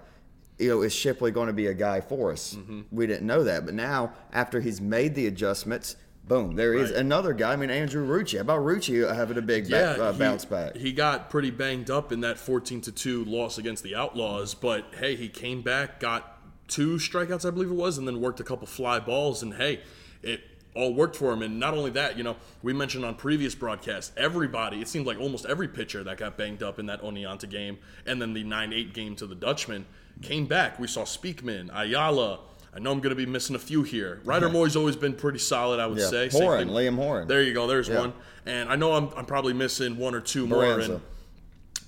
you 0.58 0.68
know, 0.68 0.82
is 0.82 0.94
Shipley 0.94 1.30
going 1.30 1.48
to 1.48 1.52
be 1.52 1.66
a 1.66 1.74
guy 1.74 2.00
for 2.00 2.32
us? 2.32 2.54
Mm-hmm. 2.54 2.82
We 2.92 3.06
didn't 3.06 3.26
know 3.26 3.44
that. 3.44 3.64
But 3.64 3.74
now, 3.74 4.12
after 4.32 4.60
he's 4.60 4.80
made 4.80 5.14
the 5.14 5.26
adjustments, 5.26 5.96
Boom! 6.26 6.56
There 6.56 6.70
right. 6.70 6.80
is 6.80 6.90
another 6.90 7.34
guy. 7.34 7.52
I 7.52 7.56
mean, 7.56 7.70
Andrew 7.70 8.06
Rucci. 8.06 8.36
How 8.36 8.40
about 8.40 8.60
Rucci 8.60 9.14
having 9.14 9.36
a 9.36 9.42
big 9.42 9.66
yeah, 9.66 9.92
back, 9.92 9.98
uh, 9.98 10.12
he, 10.12 10.18
bounce 10.18 10.44
back? 10.44 10.76
He 10.76 10.92
got 10.92 11.28
pretty 11.28 11.50
banged 11.50 11.90
up 11.90 12.12
in 12.12 12.20
that 12.20 12.38
14 12.38 12.80
to 12.82 12.92
two 12.92 13.24
loss 13.26 13.58
against 13.58 13.82
the 13.82 13.94
Outlaws, 13.94 14.54
but 14.54 14.86
hey, 14.98 15.16
he 15.16 15.28
came 15.28 15.60
back, 15.60 16.00
got 16.00 16.40
two 16.66 16.96
strikeouts, 16.96 17.46
I 17.46 17.50
believe 17.50 17.70
it 17.70 17.74
was, 17.74 17.98
and 17.98 18.08
then 18.08 18.20
worked 18.20 18.40
a 18.40 18.44
couple 18.44 18.66
fly 18.66 19.00
balls, 19.00 19.42
and 19.42 19.54
hey, 19.54 19.80
it 20.22 20.40
all 20.74 20.94
worked 20.94 21.16
for 21.16 21.32
him. 21.32 21.42
And 21.42 21.60
not 21.60 21.74
only 21.74 21.90
that, 21.90 22.16
you 22.16 22.24
know, 22.24 22.36
we 22.62 22.72
mentioned 22.72 23.04
on 23.04 23.16
previous 23.16 23.54
broadcasts, 23.54 24.12
everybody, 24.16 24.80
it 24.80 24.88
seemed 24.88 25.06
like 25.06 25.20
almost 25.20 25.44
every 25.46 25.68
pitcher 25.68 26.02
that 26.04 26.16
got 26.16 26.38
banged 26.38 26.62
up 26.62 26.78
in 26.78 26.86
that 26.86 27.02
Oneonta 27.02 27.48
game, 27.48 27.78
and 28.06 28.20
then 28.20 28.32
the 28.32 28.44
9-8 28.44 28.94
game 28.94 29.14
to 29.16 29.26
the 29.26 29.34
Dutchman 29.34 29.86
came 30.22 30.46
back. 30.46 30.78
We 30.78 30.86
saw 30.86 31.02
Speakman, 31.02 31.70
Ayala. 31.72 32.40
I 32.74 32.80
know 32.80 32.90
I'm 32.90 32.98
going 32.98 33.10
to 33.10 33.16
be 33.16 33.26
missing 33.26 33.54
a 33.54 33.58
few 33.58 33.84
here. 33.84 34.20
Ryder 34.24 34.48
Moy's 34.48 34.74
always 34.74 34.96
been 34.96 35.14
pretty 35.14 35.38
solid, 35.38 35.78
I 35.78 35.86
would 35.86 35.98
yeah. 35.98 36.08
say. 36.08 36.28
Horan, 36.30 36.68
Liam 36.70 36.96
Horan. 36.96 37.28
There 37.28 37.42
you 37.42 37.54
go. 37.54 37.68
There's 37.68 37.88
yeah. 37.88 38.00
one. 38.00 38.12
And 38.46 38.68
I 38.68 38.76
know 38.76 38.92
I'm, 38.94 39.10
I'm 39.16 39.26
probably 39.26 39.52
missing 39.52 39.96
one 39.96 40.14
or 40.14 40.20
two 40.20 40.46
more. 40.46 40.80
And 40.80 41.00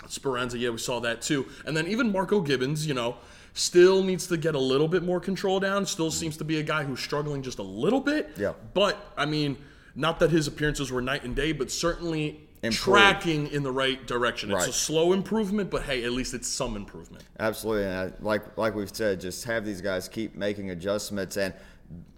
Speranza, 0.07 0.59
yeah, 0.59 0.71
we 0.71 0.79
saw 0.79 1.01
that 1.01 1.23
too. 1.23 1.47
And 1.65 1.77
then 1.77 1.89
even 1.89 2.13
Marco 2.13 2.41
Gibbons, 2.41 2.87
you 2.87 2.95
know, 2.95 3.17
still 3.55 4.05
needs 4.05 4.29
to 4.29 4.37
get 4.37 4.55
a 4.55 4.61
little 4.61 4.87
bit 4.87 5.03
more 5.03 5.19
control 5.19 5.59
down. 5.59 5.87
Still 5.87 6.09
mm-hmm. 6.09 6.19
seems 6.19 6.37
to 6.37 6.45
be 6.45 6.61
a 6.61 6.63
guy 6.63 6.85
who's 6.85 7.01
struggling 7.01 7.43
just 7.43 7.59
a 7.59 7.65
little 7.65 8.01
bit. 8.01 8.31
Yeah. 8.37 8.53
But 8.73 8.97
I 9.17 9.27
mean, 9.27 9.57
not 9.97 10.21
that 10.21 10.31
his 10.31 10.47
appearances 10.47 10.93
were 10.93 11.01
night 11.01 11.25
and 11.25 11.35
day, 11.35 11.53
but 11.53 11.71
certainly 11.71 12.41
tracking 12.73 13.49
in 13.49 13.63
the 13.63 13.73
right 13.73 14.07
direction. 14.07 14.51
It's 14.51 14.61
right. 14.61 14.69
a 14.69 14.73
slow 14.73 15.13
improvement, 15.13 15.71
but 15.71 15.83
hey, 15.83 16.05
at 16.05 16.13
least 16.13 16.35
it's 16.35 16.49
some 16.49 16.77
improvement. 16.77 17.25
Absolutely, 17.39 17.85
and 17.85 17.95
I, 17.95 18.13
like 18.21 18.57
like 18.57 18.75
we've 18.75 18.95
said, 18.95 19.21
just 19.21 19.45
have 19.45 19.65
these 19.65 19.81
guys 19.81 20.09
keep 20.09 20.35
making 20.35 20.71
adjustments, 20.71 21.37
and 21.37 21.55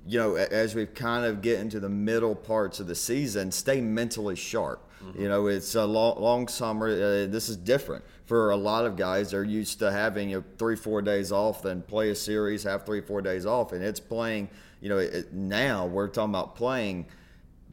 you 0.06 0.18
know, 0.18 0.36
as 0.36 0.74
we 0.74 0.86
kind 0.86 1.26
of 1.26 1.42
get 1.42 1.60
into 1.60 1.80
the 1.80 1.88
middle 1.88 2.34
parts 2.34 2.80
of 2.80 2.86
the 2.86 2.94
season, 2.94 3.52
stay 3.52 3.80
mentally 3.80 4.36
sharp. 4.36 4.88
Mm-hmm. 5.02 5.22
You 5.22 5.28
know, 5.28 5.46
it's 5.46 5.74
a 5.74 5.84
long, 5.84 6.20
long 6.20 6.48
summer. 6.48 6.88
Uh, 6.88 7.26
this 7.26 7.48
is 7.48 7.56
different 7.56 8.04
for 8.24 8.50
a 8.50 8.56
lot 8.56 8.84
of 8.86 8.96
guys. 8.96 9.30
They're 9.30 9.44
used 9.44 9.78
to 9.80 9.92
having 9.92 10.30
you 10.30 10.38
know, 10.38 10.44
three, 10.58 10.76
four 10.76 11.02
days 11.02 11.30
off, 11.30 11.62
then 11.62 11.82
play 11.82 12.10
a 12.10 12.14
series, 12.14 12.62
have 12.64 12.84
three, 12.86 13.00
four 13.00 13.20
days 13.20 13.46
off, 13.46 13.72
and 13.72 13.82
it's 13.82 14.00
playing. 14.00 14.48
You 14.80 14.88
know, 14.88 14.98
it, 14.98 15.32
now 15.32 15.86
we're 15.86 16.08
talking 16.08 16.30
about 16.30 16.54
playing 16.56 17.06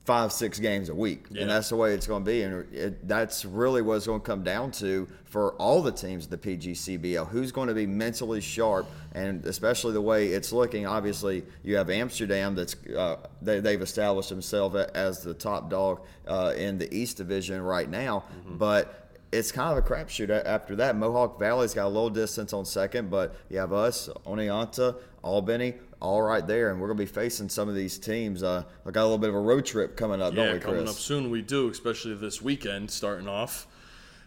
five, 0.05 0.31
six 0.31 0.59
games 0.59 0.89
a 0.89 0.95
week, 0.95 1.25
yeah. 1.31 1.41
and 1.41 1.49
that's 1.49 1.69
the 1.69 1.75
way 1.75 1.93
it's 1.93 2.05
going 2.05 2.23
to 2.23 2.31
be. 2.31 2.43
And 2.43 2.73
it, 2.73 3.07
that's 3.07 3.43
really 3.43 3.81
what 3.81 3.95
it's 3.95 4.05
going 4.05 4.21
to 4.21 4.25
come 4.25 4.43
down 4.43 4.71
to 4.73 5.07
for 5.25 5.53
all 5.53 5.81
the 5.81 5.91
teams 5.91 6.25
of 6.25 6.31
the 6.31 6.37
PGCBL. 6.37 7.27
Who's 7.29 7.51
going 7.51 7.67
to 7.67 7.73
be 7.73 7.87
mentally 7.87 8.39
sharp, 8.39 8.87
and 9.13 9.45
especially 9.45 9.93
the 9.93 10.01
way 10.01 10.27
it's 10.27 10.53
looking. 10.53 10.85
Obviously, 10.85 11.43
you 11.63 11.75
have 11.75 11.89
Amsterdam 11.89 12.55
that's 12.55 12.75
uh, 12.95 13.17
they, 13.41 13.71
have 13.71 13.81
established 13.81 14.29
themselves 14.29 14.75
as 14.75 15.21
the 15.21 15.33
top 15.33 15.69
dog 15.69 16.01
uh, 16.27 16.53
in 16.55 16.77
the 16.77 16.93
East 16.95 17.17
Division 17.17 17.61
right 17.61 17.89
now, 17.89 18.23
mm-hmm. 18.39 18.57
but 18.57 19.04
it's 19.31 19.51
kind 19.51 19.77
of 19.77 19.83
a 19.83 19.87
crapshoot 19.87 20.29
after 20.45 20.75
that. 20.77 20.95
Mohawk 20.95 21.39
Valley's 21.39 21.73
got 21.73 21.85
a 21.85 21.89
little 21.89 22.09
distance 22.09 22.53
on 22.53 22.65
second, 22.65 23.09
but 23.09 23.35
you 23.49 23.57
have 23.57 23.73
us, 23.73 24.09
Oneonta, 24.25 24.95
Albany, 25.23 25.75
all 26.01 26.21
right 26.21 26.45
there, 26.45 26.69
and 26.71 26.79
we're 26.79 26.87
going 26.87 26.97
to 26.97 27.03
be 27.03 27.11
facing 27.11 27.49
some 27.49 27.67
of 27.67 27.75
these 27.75 27.97
teams. 27.97 28.43
Uh, 28.43 28.63
I 28.85 28.91
got 28.91 29.01
a 29.01 29.05
little 29.05 29.17
bit 29.17 29.29
of 29.29 29.35
a 29.35 29.39
road 29.39 29.65
trip 29.65 29.97
coming 29.97 30.21
up, 30.21 30.33
yeah, 30.33 30.45
don't 30.45 30.53
we, 30.53 30.59
coming 30.59 30.87
up 30.87 30.93
soon. 30.95 31.29
We 31.31 31.41
do, 31.41 31.69
especially 31.69 32.13
this 32.15 32.41
weekend 32.41 32.91
starting 32.91 33.27
off. 33.27 33.67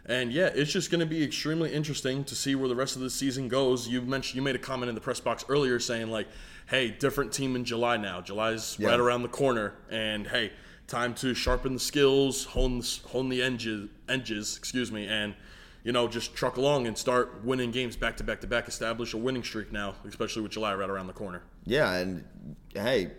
And 0.06 0.32
yeah, 0.32 0.46
it's 0.54 0.72
just 0.72 0.90
going 0.90 1.00
to 1.00 1.06
be 1.06 1.22
extremely 1.22 1.72
interesting 1.72 2.24
to 2.24 2.34
see 2.34 2.54
where 2.54 2.68
the 2.68 2.74
rest 2.74 2.96
of 2.96 3.02
the 3.02 3.10
season 3.10 3.48
goes. 3.48 3.86
You 3.88 4.00
mentioned 4.00 4.36
you 4.36 4.42
made 4.42 4.56
a 4.56 4.58
comment 4.58 4.88
in 4.88 4.94
the 4.94 5.02
press 5.02 5.20
box 5.20 5.44
earlier 5.50 5.78
saying 5.78 6.08
like, 6.10 6.26
"Hey, 6.66 6.90
different 6.90 7.30
team 7.30 7.54
in 7.54 7.64
July 7.66 7.98
now. 7.98 8.22
July's 8.22 8.76
Yeah. 8.78 8.88
right 8.88 8.98
around 9.00 9.20
the 9.22 9.28
corner, 9.28 9.74
and 9.90 10.26
hey, 10.26 10.52
time 10.88 11.14
to 11.14 11.34
sharpen 11.34 11.74
the 11.74 11.80
skills, 11.80 12.46
hone 12.46 12.80
the, 12.80 13.00
hone 13.08 13.28
the 13.28 13.42
edges, 13.42 13.88
edges, 14.08 14.56
excuse 14.56 14.90
me, 14.90 15.06
and 15.06 15.34
you 15.84 15.92
know 15.92 16.08
just 16.08 16.34
truck 16.34 16.56
along 16.56 16.86
and 16.86 16.98
start 16.98 17.44
winning 17.44 17.70
games 17.70 17.94
back 17.94 18.16
to 18.16 18.24
back 18.24 18.40
to 18.40 18.46
back. 18.46 18.66
Establish 18.66 19.14
a 19.14 19.16
winning 19.16 19.44
streak 19.44 19.70
now, 19.70 19.94
especially 20.06 20.42
with 20.42 20.50
July 20.50 20.74
right 20.74 20.90
around 20.90 21.06
the 21.06 21.12
corner. 21.12 21.42
Yeah, 21.64 21.94
and 21.94 22.24
hey, 22.74 23.12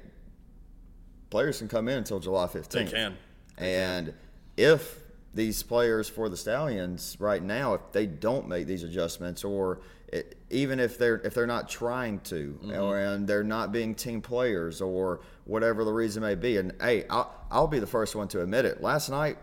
players 1.29 1.59
can 1.59 1.67
come 1.67 1.87
in 1.87 1.99
until 1.99 2.19
July 2.19 2.47
15th. 2.47 2.69
They 2.69 2.85
can. 2.85 3.17
And 3.57 4.13
if 4.57 4.99
these 5.33 5.61
players 5.63 6.09
for 6.09 6.27
the 6.27 6.37
Stallions 6.37 7.15
right 7.19 7.43
now, 7.43 7.75
if 7.75 7.81
they 7.91 8.07
don't 8.07 8.47
make 8.47 8.67
these 8.67 8.83
adjustments, 8.83 9.43
or 9.43 9.79
it, 10.11 10.37
even 10.49 10.79
if 10.79 10.97
they're 10.97 11.21
if 11.23 11.33
they're 11.33 11.47
not 11.47 11.69
trying 11.69 12.19
to, 12.21 12.57
Mm-hmm. 12.63 12.79
or 12.81 12.97
and 12.99 13.27
they're 13.27 13.43
not 13.43 13.71
being 13.71 13.95
team 13.95 14.21
players, 14.21 14.81
or 14.81 15.21
whatever 15.45 15.83
the 15.83 15.93
reason 15.93 16.21
may 16.23 16.35
be, 16.35 16.57
and 16.57 16.73
hey, 16.81 17.05
I'll, 17.09 17.33
I'll 17.51 17.67
be 17.67 17.79
the 17.79 17.87
first 17.87 18.15
one 18.15 18.27
to 18.29 18.41
admit 18.41 18.65
it. 18.65 18.81
Last 18.81 19.09
night, 19.09 19.37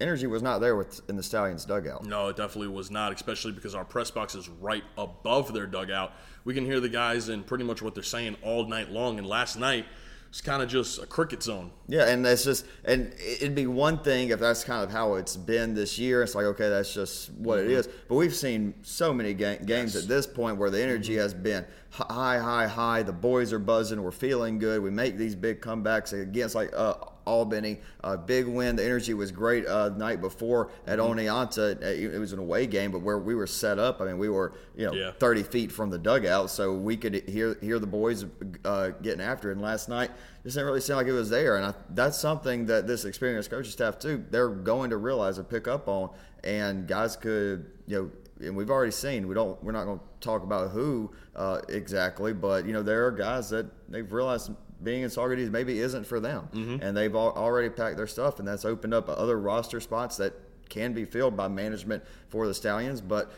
energy 0.00 0.26
was 0.26 0.42
not 0.42 0.60
there 0.60 0.76
with 0.76 1.00
in 1.08 1.16
the 1.16 1.22
Stallions 1.22 1.64
dugout. 1.64 2.04
No, 2.04 2.28
it 2.28 2.36
definitely 2.36 2.68
was 2.68 2.90
not, 2.90 3.12
especially 3.12 3.52
because 3.52 3.74
our 3.74 3.84
press 3.84 4.10
box 4.10 4.34
is 4.34 4.48
right 4.48 4.84
above 4.98 5.52
their 5.52 5.66
dugout. 5.66 6.12
We 6.44 6.54
can 6.54 6.64
hear 6.64 6.80
the 6.80 6.88
guys 6.88 7.28
and 7.28 7.46
pretty 7.46 7.64
much 7.64 7.82
what 7.82 7.94
they're 7.94 8.02
saying 8.02 8.36
all 8.42 8.66
night 8.66 8.90
long. 8.90 9.18
And 9.18 9.26
last 9.26 9.58
night 9.58 9.86
was 10.30 10.40
kind 10.40 10.62
of 10.62 10.68
just 10.68 11.02
a 11.02 11.06
cricket 11.06 11.42
zone. 11.42 11.70
Yeah, 11.88 12.08
and 12.08 12.24
that's 12.24 12.44
just, 12.44 12.66
and 12.84 13.12
it'd 13.18 13.54
be 13.54 13.66
one 13.66 13.98
thing 13.98 14.30
if 14.30 14.40
that's 14.40 14.64
kind 14.64 14.82
of 14.82 14.90
how 14.90 15.14
it's 15.14 15.36
been 15.36 15.74
this 15.74 15.98
year. 15.98 16.22
It's 16.22 16.34
like, 16.34 16.46
okay, 16.46 16.68
that's 16.68 16.92
just 16.92 17.32
what 17.34 17.58
it 17.58 17.62
mm-hmm. 17.68 17.76
is. 17.76 17.88
But 18.08 18.16
we've 18.16 18.34
seen 18.34 18.74
so 18.82 19.12
many 19.12 19.34
ga- 19.34 19.58
games 19.58 19.94
Yes. 19.94 20.02
at 20.02 20.08
this 20.08 20.26
point 20.26 20.58
where 20.58 20.70
the 20.70 20.82
energy 20.82 21.14
mm-hmm. 21.14 21.22
has 21.22 21.34
been 21.34 21.64
high, 22.04 22.38
high, 22.38 22.66
high. 22.66 23.02
The 23.02 23.12
boys 23.12 23.52
are 23.52 23.58
buzzing. 23.58 24.02
We're 24.02 24.10
feeling 24.10 24.58
good. 24.58 24.82
We 24.82 24.90
make 24.90 25.16
these 25.16 25.34
big 25.34 25.60
comebacks 25.60 26.12
against 26.12 26.54
like 26.54 26.70
uh, 26.74 26.94
Albany. 27.26 27.80
A 28.04 28.16
big 28.16 28.46
win. 28.46 28.76
The 28.76 28.84
energy 28.84 29.14
was 29.14 29.30
great 29.32 29.66
uh, 29.66 29.88
the 29.88 29.98
night 29.98 30.20
before 30.20 30.70
at 30.86 30.98
Oneonta. 30.98 31.80
It 31.82 32.14
it 32.14 32.18
was 32.18 32.32
an 32.32 32.38
away 32.38 32.66
game, 32.66 32.92
but 32.92 33.00
where 33.00 33.18
we 33.18 33.34
were 33.34 33.46
set 33.46 33.78
up, 33.78 34.00
I 34.00 34.04
mean, 34.04 34.18
we 34.18 34.28
were 34.28 34.52
you 34.76 34.86
know 34.86 34.92
Yeah. 34.92 35.12
30 35.18 35.42
feet 35.44 35.72
from 35.72 35.90
the 35.90 35.98
dugout, 35.98 36.50
so 36.50 36.74
we 36.74 36.96
could 36.96 37.28
hear 37.28 37.56
hear 37.60 37.78
the 37.78 37.86
boys 37.86 38.26
uh, 38.64 38.90
getting 39.02 39.20
after 39.22 39.50
it. 39.50 39.54
And 39.54 39.62
last 39.62 39.88
night, 39.88 40.10
just 40.44 40.54
didn't 40.54 40.66
really 40.66 40.80
seem 40.80 40.96
like 40.96 41.06
it 41.06 41.12
was 41.12 41.30
there. 41.30 41.56
And 41.56 41.66
I, 41.66 41.74
that's 41.90 42.18
something 42.18 42.66
that 42.66 42.86
this 42.86 43.04
experienced 43.04 43.50
coaching 43.50 43.72
staff 43.72 43.98
too, 43.98 44.24
they're 44.30 44.48
going 44.50 44.90
to 44.90 44.96
realize 44.98 45.38
and 45.38 45.48
pick 45.48 45.66
up 45.66 45.88
on. 45.88 46.10
And 46.44 46.86
guys 46.86 47.16
could, 47.16 47.66
you 47.88 47.96
know, 48.02 48.10
and 48.40 48.56
we've 48.56 48.70
already 48.70 48.92
seen 48.92 49.26
we 49.28 49.34
don't 49.34 49.62
we're 49.62 49.72
not 49.72 49.84
going 49.84 49.98
to 49.98 50.04
talk 50.20 50.42
about 50.42 50.70
who 50.70 51.10
uh, 51.34 51.60
exactly, 51.68 52.32
but 52.32 52.66
you 52.66 52.72
know 52.72 52.82
there 52.82 53.06
are 53.06 53.10
guys 53.12 53.50
that 53.50 53.66
they've 53.90 54.10
realized 54.12 54.50
being 54.82 55.02
in 55.02 55.08
Saugerties 55.08 55.50
maybe 55.50 55.78
isn't 55.78 56.06
for 56.06 56.20
them, 56.20 56.48
and 56.82 56.96
they've 56.96 57.14
al- 57.14 57.32
already 57.36 57.70
packed 57.70 57.96
their 57.96 58.06
stuff, 58.06 58.38
and 58.38 58.46
that's 58.46 58.64
opened 58.64 58.92
up 58.94 59.08
other 59.08 59.38
roster 59.38 59.80
spots 59.80 60.16
that 60.18 60.34
can 60.68 60.92
be 60.92 61.04
filled 61.04 61.36
by 61.36 61.48
management 61.48 62.02
for 62.28 62.46
the 62.46 62.54
Stallions, 62.54 63.00
but. 63.00 63.32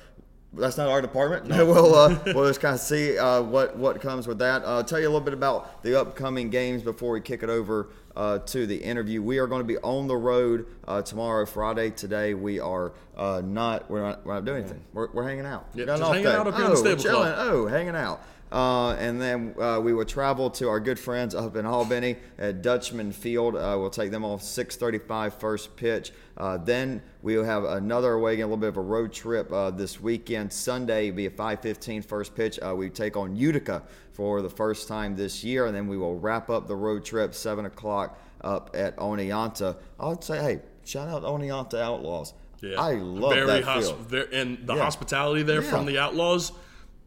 That's 0.55 0.79
not 0.79 0.89
our 0.89 1.03
department. 1.03 1.47
we'll 1.51 1.95
uh, 1.95 2.19
we'll 2.35 2.49
just 2.49 2.61
kind 2.63 2.75
of 2.75 2.81
see 2.81 3.19
uh, 3.19 3.43
what 3.43 3.77
what 3.77 4.01
comes 4.01 4.27
with 4.27 4.39
that. 4.39 4.63
Uh, 4.65 4.83
tell 4.83 4.99
you 4.99 5.05
a 5.05 5.11
little 5.11 5.21
bit 5.21 5.35
about 5.35 5.83
the 5.83 6.01
upcoming 6.01 6.49
games 6.49 6.83
before 6.83 7.13
we 7.13 7.21
kick 7.21 7.43
it 7.43 7.51
over 7.51 7.91
uh, 8.19 8.39
to 8.41 8.67
the 8.67 8.77
interview. 8.77 9.23
We 9.23 9.39
are 9.39 9.47
going 9.47 9.61
to 9.61 9.67
be 9.67 9.79
on 9.79 10.09
the 10.09 10.17
road 10.17 10.67
uh, 10.87 11.03
tomorrow, 11.03 11.47
Friday. 11.47 11.91
Today 11.91 12.35
we 12.35 12.59
are 12.59 12.93
uh, 13.17 13.41
not. 13.45 13.89
We're 13.89 14.03
not. 14.03 14.27
We're 14.27 14.35
not 14.35 14.45
doing 14.45 14.65
anything. 14.65 14.83
We're, 14.93 15.09
we're 15.13 15.27
hanging 15.27 15.47
out. 15.47 15.69
Yeah, 15.73 15.85
just 15.87 16.03
hanging 16.03 16.25
day. 16.25 16.35
out 16.35 16.49
up 16.49 16.57
here 16.57 16.65
in 16.65 16.73
oh, 16.73 16.75
the 16.75 16.77
stable 16.77 17.03
chilling. 17.03 17.33
club. 17.33 17.49
Oh, 17.49 17.67
hanging 17.69 17.95
out. 17.95 18.21
Uh, 18.51 18.93
and 18.95 19.21
then 19.21 19.55
uh, 19.61 19.79
we 19.79 19.93
will 19.93 20.07
travel 20.07 20.49
to 20.49 20.69
our 20.69 20.81
good 20.81 20.99
friends 20.99 21.35
up 21.35 21.55
in 21.55 21.67
Albany 21.67 22.17
at 22.39 22.63
Dutchman 22.63 23.13
Field. 23.13 23.55
Uh, 23.55 23.77
we'll 23.79 23.91
take 23.91 24.11
them 24.11 24.25
off 24.25 24.43
6:35 24.43 25.35
first 25.35 25.77
pitch. 25.77 26.13
Uh, 26.37 26.57
then 26.57 27.03
we 27.23 27.37
will 27.37 27.45
have 27.45 27.65
another 27.65 28.13
away 28.13 28.37
game, 28.37 28.45
a 28.45 28.47
little 28.47 28.57
bit 28.57 28.69
of 28.69 28.79
a 28.79 28.83
road 28.83 29.13
trip 29.13 29.53
uh, 29.53 29.71
this 29.71 30.01
weekend. 30.01 30.53
Sunday 30.53 31.11
will 31.11 31.17
be 31.17 31.27
a 31.27 31.31
5:15 31.31 32.05
first 32.05 32.35
pitch. 32.35 32.59
Uh, 32.61 32.75
we 32.75 32.89
take 32.89 33.17
on 33.17 33.37
Utica 33.37 33.83
for 34.19 34.43
the 34.43 34.51
first 34.51 34.89
time 34.89 35.15
this 35.15 35.45
year, 35.45 35.67
and 35.67 35.75
then 35.77 35.87
we 35.87 35.97
will 35.97 36.19
wrap 36.19 36.51
up 36.51 36.67
the 36.67 36.75
road 36.75 37.05
trip 37.05 37.33
7 37.33 37.65
o'clock 37.67 38.19
up 38.41 38.69
at 38.75 38.97
Oneonta. 38.97 39.77
I'd 40.01 40.25
say, 40.25 40.39
hey, 40.43 40.61
shout 40.85 41.07
out 41.09 41.23
Oneonta 41.23 41.81
Outlaws. 41.81 42.35
Yeah. 42.61 42.81
I 42.81 42.95
love 42.95 43.33
very 43.33 43.47
that 43.47 43.63
hos- 43.63 43.93
field. 43.93 44.25
and 44.33 44.67
the 44.67 44.75
Yeah. 44.75 44.83
hospitality 44.83 45.45
there 45.45 45.63
Yeah. 45.63 45.71
from 45.71 45.87
the 45.87 45.99
Outlaws, 46.01 46.51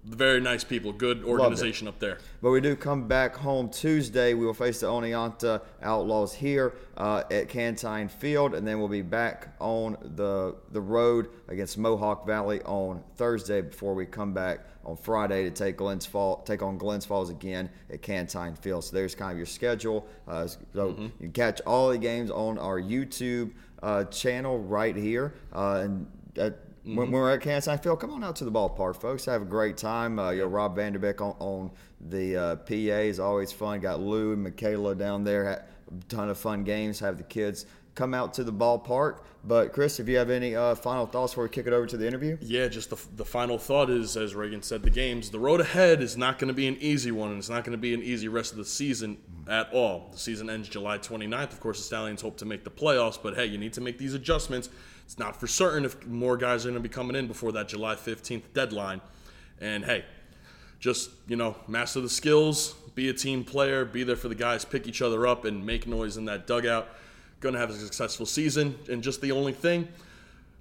very 0.03 0.41
nice 0.41 0.63
people, 0.63 0.91
good 0.91 1.24
organization 1.24 1.88
up 1.88 2.00
there. 2.00 2.17
But 2.41 2.51
we 2.51 2.60
do 2.62 2.75
come 2.75 3.08
back 3.08 3.36
home 3.36 3.70
Tuesday. 3.70 4.34
We 4.34 4.46
will 4.46 4.53
face 4.53 4.79
the 4.79 4.88
Oneonta 4.88 5.62
Outlaws 5.84 6.34
here 6.34 6.74
uh, 6.98 7.24
at 7.29 7.50
Cantine 7.50 8.08
Field, 8.08 8.55
and 8.55 8.67
then 8.67 8.79
we'll 8.79 8.88
be 8.88 9.03
back 9.03 9.53
on 9.60 9.98
the 10.15 10.55
the 10.72 10.81
road 10.81 11.29
against 11.48 11.77
Mohawk 11.77 12.25
Valley 12.25 12.62
on 12.63 13.03
Thursday 13.15 13.62
before 13.62 13.93
we 13.93 14.05
come 14.05 14.34
back 14.34 14.62
on 14.84 14.98
Friday 14.98 15.43
to 15.43 15.51
take 15.51 15.77
Glens 15.77 16.08
Fall, 16.08 16.41
take 16.43 16.63
on 16.63 16.77
Glens 16.79 17.05
Falls 17.05 17.29
again 17.29 17.70
at 17.91 18.01
Cantine 18.01 18.55
Field. 18.55 18.84
So 18.84 18.96
there's 18.96 19.13
kind 19.13 19.31
of 19.31 19.38
your 19.38 19.46
schedule. 19.46 20.08
Uh, 20.27 20.48
so 20.48 20.60
Mm-hmm. 20.74 21.03
you 21.03 21.12
can 21.20 21.31
catch 21.31 21.62
all 21.62 21.89
the 21.89 22.00
games 22.00 22.31
on 22.31 22.58
our 22.58 22.81
YouTube 22.81 23.51
uh, 23.84 24.05
channel 24.05 24.58
right 24.60 24.96
here, 24.96 25.36
uh, 25.53 25.81
and. 25.84 26.08
At, 26.38 26.58
Mm-hmm. 26.81 26.95
when 26.95 27.11
we're 27.11 27.31
at 27.31 27.41
Cantine 27.41 27.77
Field, 27.77 28.00
come 28.00 28.11
on 28.11 28.23
out 28.23 28.35
to 28.38 28.45
the 28.45 28.51
ballpark, 28.51 29.00
folks. 29.00 29.25
Have 29.25 29.43
a 29.43 29.45
great 29.45 29.77
time. 29.77 30.17
Uh, 30.17 30.31
you 30.31 30.41
know, 30.41 30.47
Rob 30.47 30.75
Vanderbeck 30.75 31.21
on, 31.21 31.35
on 31.39 31.71
the 32.09 32.35
uh, 32.35 32.55
PA 32.55 32.73
is 32.73 33.19
always 33.19 33.51
fun. 33.51 33.79
Got 33.81 34.00
Lou 34.00 34.33
and 34.33 34.43
Michaela 34.43 34.95
down 34.95 35.23
there. 35.23 35.43
A 35.47 35.63
ton 36.09 36.29
of 36.29 36.39
fun 36.39 36.63
games. 36.63 37.00
Have 37.00 37.17
the 37.17 37.23
kids 37.23 37.67
come 37.93 38.13
out 38.13 38.33
to 38.35 38.43
the 38.43 38.53
ballpark. 38.53 39.19
But 39.43 39.73
Chris, 39.73 40.00
if 40.00 40.07
you 40.07 40.17
have 40.17 40.29
any 40.29 40.55
uh, 40.55 40.75
final 40.75 41.05
thoughts 41.05 41.33
before 41.33 41.45
we 41.45 41.50
kick 41.50 41.67
it 41.67 41.73
over 41.73 41.85
to 41.88 41.97
the 41.97 42.07
interview, 42.07 42.38
Yeah, 42.41 42.67
just 42.67 42.89
the, 42.89 42.97
the 43.15 43.25
final 43.25 43.57
thought 43.57 43.89
is, 43.89 44.15
as 44.15 44.35
Reagan 44.35 44.61
said, 44.61 44.83
the 44.83 44.89
games, 44.89 45.31
the 45.31 45.39
road 45.39 45.61
ahead 45.61 46.01
is 46.01 46.15
not 46.15 46.38
going 46.38 46.47
to 46.50 46.53
be 46.53 46.67
an 46.67 46.77
easy 46.79 47.11
one, 47.11 47.29
and 47.29 47.39
it's 47.39 47.50
not 47.50 47.63
going 47.63 47.71
to 47.73 47.81
be 47.81 47.93
an 47.93 48.03
easy 48.03 48.27
rest 48.27 48.51
of 48.51 48.59
the 48.59 48.65
season 48.65 49.17
at 49.47 49.71
all. 49.73 50.09
The 50.11 50.19
season 50.19 50.50
ends 50.50 50.69
July 50.69 51.00
29th. 51.00 51.53
Of 51.53 51.59
course, 51.59 51.79
the 51.79 51.83
Stallions 51.83 52.21
hope 52.21 52.38
to 52.38 52.45
make 52.45 52.63
the 52.63 52.71
playoffs, 52.71 53.19
but 53.21 53.35
hey, 53.35 53.47
you 53.47 53.57
need 53.57 53.73
to 53.73 53.81
make 53.81 53.97
these 53.97 54.13
adjustments. 54.13 54.69
It's 55.11 55.19
not 55.19 55.37
for 55.37 55.45
certain 55.45 55.83
if 55.83 56.07
more 56.07 56.37
guys 56.37 56.65
are 56.65 56.69
going 56.69 56.81
to 56.81 56.87
be 56.87 56.87
coming 56.87 57.17
in 57.17 57.27
before 57.27 57.51
that 57.51 57.67
July 57.67 57.95
15th 57.95 58.43
deadline. 58.53 59.01
And 59.59 59.83
hey, 59.83 60.05
just, 60.79 61.09
you 61.27 61.35
know, 61.35 61.57
master 61.67 61.99
the 61.99 62.07
skills, 62.07 62.75
be 62.95 63.09
a 63.09 63.13
team 63.13 63.43
player, 63.43 63.83
be 63.83 64.05
there 64.05 64.15
for 64.15 64.29
the 64.29 64.35
guys, 64.35 64.63
pick 64.63 64.87
each 64.87 65.01
other 65.01 65.27
up, 65.27 65.43
and 65.43 65.65
make 65.65 65.85
noise 65.85 66.15
in 66.15 66.23
that 66.25 66.47
dugout. 66.47 66.87
Going 67.41 67.51
to 67.51 67.59
have 67.59 67.71
a 67.71 67.73
successful 67.73 68.25
season. 68.25 68.79
And 68.89 69.03
just 69.03 69.19
the 69.19 69.33
only 69.33 69.51
thing, 69.51 69.89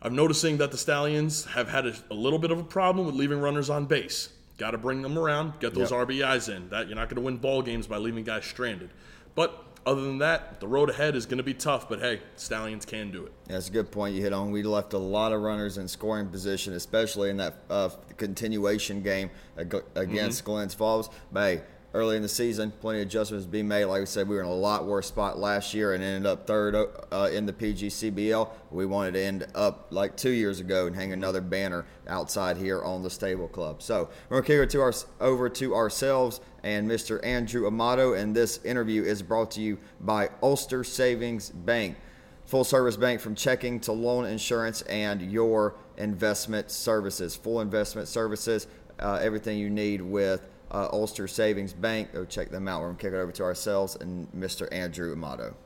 I'm 0.02 0.16
noticing 0.16 0.58
that 0.58 0.72
the 0.72 0.78
Stallions 0.78 1.44
have 1.44 1.68
had 1.68 1.86
a, 1.86 1.94
a 2.10 2.14
little 2.14 2.40
bit 2.40 2.50
of 2.50 2.58
a 2.58 2.64
problem 2.64 3.06
with 3.06 3.14
leaving 3.14 3.38
runners 3.38 3.70
on 3.70 3.86
base. 3.86 4.30
Got 4.58 4.72
to 4.72 4.78
bring 4.78 5.00
them 5.02 5.16
around, 5.16 5.60
get 5.60 5.74
those 5.74 5.92
Yep. 5.92 6.08
RBIs 6.08 6.56
in. 6.56 6.70
That 6.70 6.88
you're 6.88 6.96
not 6.96 7.08
going 7.08 7.22
to 7.22 7.22
win 7.22 7.36
ball 7.36 7.62
games 7.62 7.86
by 7.86 7.98
leaving 7.98 8.24
guys 8.24 8.46
stranded. 8.46 8.90
But 9.36 9.69
other 9.86 10.02
than 10.02 10.18
that, 10.18 10.60
the 10.60 10.68
road 10.68 10.90
ahead 10.90 11.16
is 11.16 11.26
going 11.26 11.38
to 11.38 11.44
be 11.44 11.54
tough. 11.54 11.88
But 11.88 12.00
hey, 12.00 12.20
Stallions 12.36 12.84
can 12.84 13.10
do 13.10 13.24
it. 13.26 13.32
That's 13.46 13.68
a 13.68 13.72
good 13.72 13.90
point 13.90 14.14
you 14.14 14.22
hit 14.22 14.32
on. 14.32 14.50
We 14.50 14.62
left 14.62 14.92
a 14.92 14.98
lot 14.98 15.32
of 15.32 15.40
runners 15.42 15.78
in 15.78 15.88
scoring 15.88 16.28
position, 16.28 16.74
especially 16.74 17.30
in 17.30 17.36
that 17.38 17.54
uh, 17.68 17.90
continuation 18.16 19.02
game 19.02 19.30
ag- 19.58 19.84
against 19.94 20.44
Glens 20.44 20.74
Falls. 20.74 21.10
But 21.32 21.40
hey, 21.40 21.62
early 21.92 22.16
in 22.16 22.22
the 22.22 22.28
season, 22.28 22.72
plenty 22.80 23.00
of 23.00 23.06
adjustments 23.06 23.44
to 23.46 23.50
be 23.50 23.62
made. 23.62 23.86
Like 23.86 24.00
we 24.00 24.06
said, 24.06 24.28
we 24.28 24.36
were 24.36 24.42
in 24.42 24.48
a 24.48 24.54
lot 24.54 24.86
worse 24.86 25.08
spot 25.08 25.38
last 25.38 25.74
year 25.74 25.94
and 25.94 26.02
ended 26.02 26.26
up 26.26 26.46
third 26.46 26.76
uh, 26.76 27.30
in 27.32 27.46
the 27.46 27.52
PGCBL. 27.52 28.48
We 28.70 28.86
wanted 28.86 29.14
to 29.14 29.22
end 29.22 29.46
up 29.54 29.88
like 29.90 30.16
two 30.16 30.30
years 30.30 30.60
ago 30.60 30.86
and 30.86 30.94
hang 30.94 31.12
another 31.12 31.40
banner 31.40 31.86
outside 32.06 32.56
here 32.56 32.82
on 32.82 33.02
the 33.02 33.10
Stable 33.10 33.48
Club. 33.48 33.82
So 33.82 34.08
we're 34.28 34.40
going 34.40 34.66
to 34.66 34.68
kick 34.68 34.74
it 34.74 35.04
over 35.20 35.48
to 35.48 35.74
ourselves 35.74 36.40
and 36.62 36.88
Mr. 36.88 37.24
Andrew 37.24 37.66
Amato. 37.66 38.14
And 38.14 38.34
this 38.34 38.64
interview 38.64 39.02
is 39.02 39.22
brought 39.22 39.50
to 39.52 39.60
you 39.60 39.78
by 40.00 40.30
Ulster 40.42 40.84
Savings 40.84 41.50
Bank. 41.50 41.96
Full 42.46 42.64
service 42.64 42.96
bank 42.96 43.20
from 43.20 43.36
checking 43.36 43.78
to 43.80 43.92
loan 43.92 44.24
insurance 44.24 44.82
and 44.82 45.22
your 45.22 45.76
investment 45.96 46.70
services. 46.70 47.36
Full 47.36 47.60
investment 47.60 48.08
services, 48.08 48.66
uh, 48.98 49.20
everything 49.22 49.58
you 49.58 49.70
need 49.70 50.00
with 50.00 50.48
uh, 50.70 50.88
Ulster 50.92 51.26
Savings 51.28 51.72
Bank. 51.72 52.12
Go 52.12 52.24
check 52.24 52.50
them 52.50 52.68
out. 52.68 52.80
We're 52.80 52.88
going 52.88 52.96
to 52.96 53.02
kick 53.02 53.12
it 53.12 53.16
over 53.16 53.32
to 53.32 53.42
ourselves 53.42 53.96
and 53.96 54.30
Mr. 54.32 54.68
Andrew 54.72 55.12
Amato. 55.12 55.56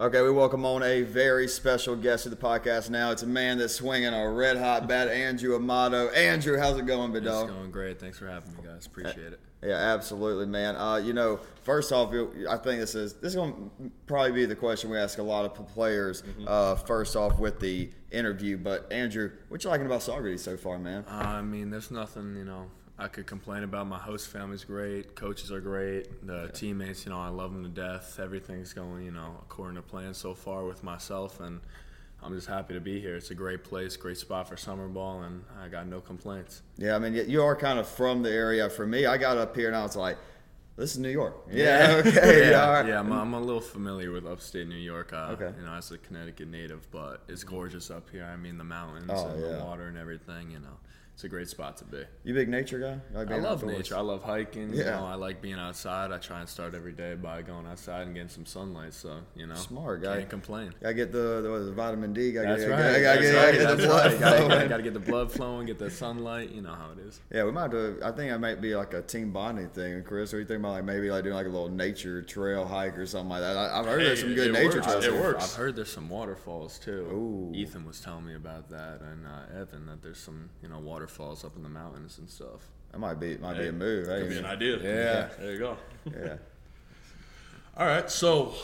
Okay, 0.00 0.22
we 0.22 0.30
welcome 0.30 0.64
on 0.64 0.84
a 0.84 1.02
very 1.02 1.48
special 1.48 1.96
guest 1.96 2.22
to 2.22 2.28
the 2.28 2.36
podcast 2.36 2.88
now. 2.88 3.10
It's 3.10 3.24
a 3.24 3.26
man 3.26 3.58
that's 3.58 3.74
swinging 3.74 4.14
a 4.14 4.30
red 4.30 4.56
hot 4.56 4.86
bat, 4.86 5.08
Andrew 5.08 5.56
Amato. 5.56 6.08
Andrew, 6.10 6.56
how's 6.56 6.78
it 6.78 6.86
going, 6.86 7.12
big 7.12 7.26
It's 7.26 7.34
going 7.34 7.72
great. 7.72 7.98
Thanks 7.98 8.16
for 8.16 8.28
having 8.28 8.52
me, 8.52 8.60
guys. 8.64 8.86
Appreciate 8.86 9.32
it. 9.32 9.40
Yeah, 9.60 9.74
absolutely, 9.74 10.46
man. 10.46 10.76
Uh, 10.76 10.96
you 10.96 11.12
know, 11.12 11.40
first 11.64 11.90
off, 11.90 12.14
I 12.48 12.56
think 12.58 12.78
this 12.78 12.94
is 12.94 13.14
this 13.14 13.30
is 13.30 13.34
going 13.34 13.52
to 13.54 13.90
probably 14.06 14.30
be 14.30 14.46
the 14.46 14.54
question 14.54 14.88
we 14.88 14.96
ask 14.96 15.18
a 15.18 15.22
lot 15.22 15.44
of 15.44 15.66
players. 15.66 16.22
Uh, 16.46 16.76
first 16.76 17.16
off, 17.16 17.40
with 17.40 17.58
the 17.58 17.90
interview, 18.12 18.56
but 18.56 18.86
Andrew, 18.92 19.32
what 19.48 19.64
you 19.64 19.70
liking 19.70 19.86
about 19.86 20.02
Saugerties 20.02 20.40
so 20.40 20.56
far, 20.56 20.78
man? 20.78 21.04
Uh, 21.08 21.14
I 21.14 21.42
mean, 21.42 21.70
there's 21.70 21.90
nothing 21.90 22.36
you 22.36 22.44
know 22.44 22.70
I 22.98 23.06
could 23.08 23.26
complain 23.26 23.62
about. 23.62 23.86
My 23.86 23.98
host 23.98 24.28
family's 24.28 24.64
great. 24.64 25.14
Coaches 25.14 25.52
are 25.52 25.60
great. 25.60 26.26
The 26.26 26.48
teammates, 26.48 27.04
you 27.06 27.12
know, 27.12 27.20
I 27.20 27.28
love 27.28 27.52
them 27.52 27.62
to 27.62 27.68
death. 27.68 28.18
Everything's 28.20 28.72
going, 28.72 29.04
you 29.04 29.12
know, 29.12 29.36
according 29.42 29.76
to 29.76 29.82
plan 29.82 30.14
so 30.14 30.34
far 30.34 30.64
with 30.64 30.82
myself, 30.82 31.38
and 31.40 31.60
I'm 32.22 32.34
just 32.34 32.48
happy 32.48 32.74
to 32.74 32.80
be 32.80 33.00
here. 33.00 33.14
It's 33.14 33.30
a 33.30 33.36
great 33.36 33.62
place, 33.62 33.96
great 33.96 34.16
spot 34.18 34.48
for 34.48 34.56
summer 34.56 34.88
ball, 34.88 35.22
and 35.22 35.44
I 35.62 35.68
got 35.68 35.86
no 35.86 36.00
complaints. 36.00 36.62
Yeah, 36.76 36.96
I 36.96 36.98
mean, 36.98 37.14
you 37.14 37.42
are 37.42 37.54
kind 37.54 37.78
of 37.78 37.86
from 37.86 38.22
the 38.22 38.32
area. 38.32 38.68
For 38.68 38.84
me, 38.86 39.06
I 39.06 39.16
got 39.16 39.38
up 39.38 39.54
here 39.54 39.68
and 39.68 39.76
I 39.76 39.82
was 39.84 39.94
like, 39.94 40.16
"This 40.76 40.90
is 40.90 40.98
New 40.98 41.08
York." 41.10 41.36
Yeah, 41.52 42.02
okay, 42.04 42.50
yeah, 42.50 42.68
right. 42.68 42.88
yeah 42.88 42.98
I'm, 42.98 43.12
I'm 43.12 43.32
a 43.34 43.40
little 43.40 43.60
familiar 43.60 44.10
with 44.10 44.26
upstate 44.26 44.66
New 44.66 44.74
York. 44.74 45.12
Uh, 45.12 45.36
Okay. 45.38 45.52
You 45.56 45.64
know, 45.66 45.74
as 45.74 45.92
a 45.92 45.98
Connecticut 45.98 46.48
native, 46.48 46.90
but 46.90 47.22
it's 47.28 47.44
gorgeous 47.44 47.92
up 47.92 48.10
here. 48.10 48.24
I 48.24 48.36
mean, 48.36 48.58
the 48.58 48.64
mountains 48.64 49.08
Oh, 49.08 49.28
and 49.28 49.40
yeah. 49.40 49.52
the 49.58 49.64
water 49.64 49.86
and 49.86 49.96
everything. 49.96 50.50
You 50.50 50.58
know, 50.58 50.76
it's 51.18 51.24
a 51.24 51.28
great 51.28 51.48
spot 51.48 51.76
to 51.78 51.84
be. 51.84 52.04
You 52.22 52.32
big 52.32 52.48
nature 52.48 52.78
guy? 52.78 52.92
You 53.10 53.18
like 53.18 53.28
I 53.32 53.38
love 53.40 53.64
outdoors? 53.64 53.76
nature. 53.76 53.96
I 53.96 54.02
love 54.02 54.22
hiking. 54.22 54.72
You 54.72 54.84
Yeah. 54.84 55.00
know, 55.00 55.06
I 55.06 55.16
like 55.16 55.42
being 55.42 55.58
outside. 55.58 56.12
I 56.12 56.18
try 56.18 56.38
and 56.38 56.48
start 56.48 56.76
every 56.76 56.92
day 56.92 57.16
by 57.16 57.42
going 57.42 57.66
outside 57.66 58.02
and 58.02 58.14
getting 58.14 58.28
some 58.28 58.46
sunlight. 58.46 58.94
So 58.94 59.18
you 59.34 59.48
know, 59.48 59.56
Smart 59.56 60.00
guy. 60.00 60.18
Can't 60.18 60.30
complain. 60.30 60.72
Gotta 60.80 60.94
get 60.94 61.10
the, 61.10 61.40
the, 61.42 61.70
it, 61.70 61.74
vitamin 61.74 62.12
D. 62.12 62.30
Gotta 62.30 62.46
That's 62.46 62.62
get, 62.62 62.70
right. 62.70 62.78
Gotta, 62.78 63.00
That's 63.02 63.20
get, 63.20 63.34
right. 63.34 63.52
get 63.52 63.58
That's 63.66 63.80
the 63.80 63.86
blood 63.88 64.12
right. 64.12 64.20
Gotta, 64.20 64.48
gotta, 64.48 64.68
gotta 64.68 64.82
get 64.84 64.94
the 64.94 65.00
blood 65.00 65.32
flowing, 65.32 65.66
get 65.66 65.80
the 65.80 65.90
sunlight. 65.90 66.52
You 66.52 66.62
know 66.62 66.74
how 66.74 66.92
it 66.92 67.00
is. 67.00 67.20
Yeah, 67.32 67.42
we 67.42 67.50
might 67.50 67.72
do. 67.72 67.98
I 68.00 68.12
think 68.12 68.30
it 68.30 68.38
might 68.38 68.60
be 68.60 68.76
like 68.76 68.94
a 68.94 69.02
team 69.02 69.32
bonding 69.32 69.70
thing, 69.70 70.00
Chris. 70.04 70.32
What 70.32 70.36
do 70.36 70.42
you 70.42 70.46
think 70.46 70.60
about 70.60 70.70
like 70.70 70.84
maybe 70.84 71.10
like 71.10 71.24
doing 71.24 71.34
like 71.34 71.46
a 71.46 71.50
little 71.50 71.68
nature 71.68 72.22
trail 72.22 72.64
hike 72.64 72.96
or 72.96 73.06
something 73.06 73.30
like 73.30 73.40
that? 73.40 73.56
I, 73.56 73.80
I've 73.80 73.86
heard 73.86 74.02
there's 74.02 74.20
some 74.20 74.36
good 74.36 74.52
nature 74.52 74.80
trails. 74.80 75.04
It 75.04 75.14
works. 75.14 75.42
I've 75.42 75.58
heard 75.58 75.74
there's 75.74 75.90
some 75.90 76.08
waterfalls 76.08 76.78
too. 76.78 77.08
Ooh. 77.10 77.52
Ethan 77.56 77.84
was 77.84 77.98
telling 78.00 78.24
me 78.24 78.36
about 78.36 78.70
that, 78.70 79.00
and 79.00 79.26
uh, 79.26 79.60
Evan 79.60 79.86
that 79.86 80.00
there's 80.00 80.20
some 80.20 80.50
you 80.62 80.68
know 80.68 80.78
waterfalls 81.08 81.44
up 81.44 81.56
in 81.56 81.62
the 81.62 81.68
mountains 81.68 82.18
and 82.18 82.28
stuff. 82.28 82.60
That 82.92 82.98
might 82.98 83.20
be 83.20 83.36
might 83.38 83.58
be 83.58 83.68
a 83.68 83.72
move. 83.72 84.06
Hey, 84.06 84.20
Could 84.20 84.30
be 84.30 84.38
an 84.38 84.46
idea. 84.46 84.76
Yeah. 84.78 85.28
There 85.38 85.52
you 85.52 85.58
go. 85.58 85.76
yeah. 86.06 86.36
All 87.76 87.86
right. 87.86 88.10
So, 88.10 88.54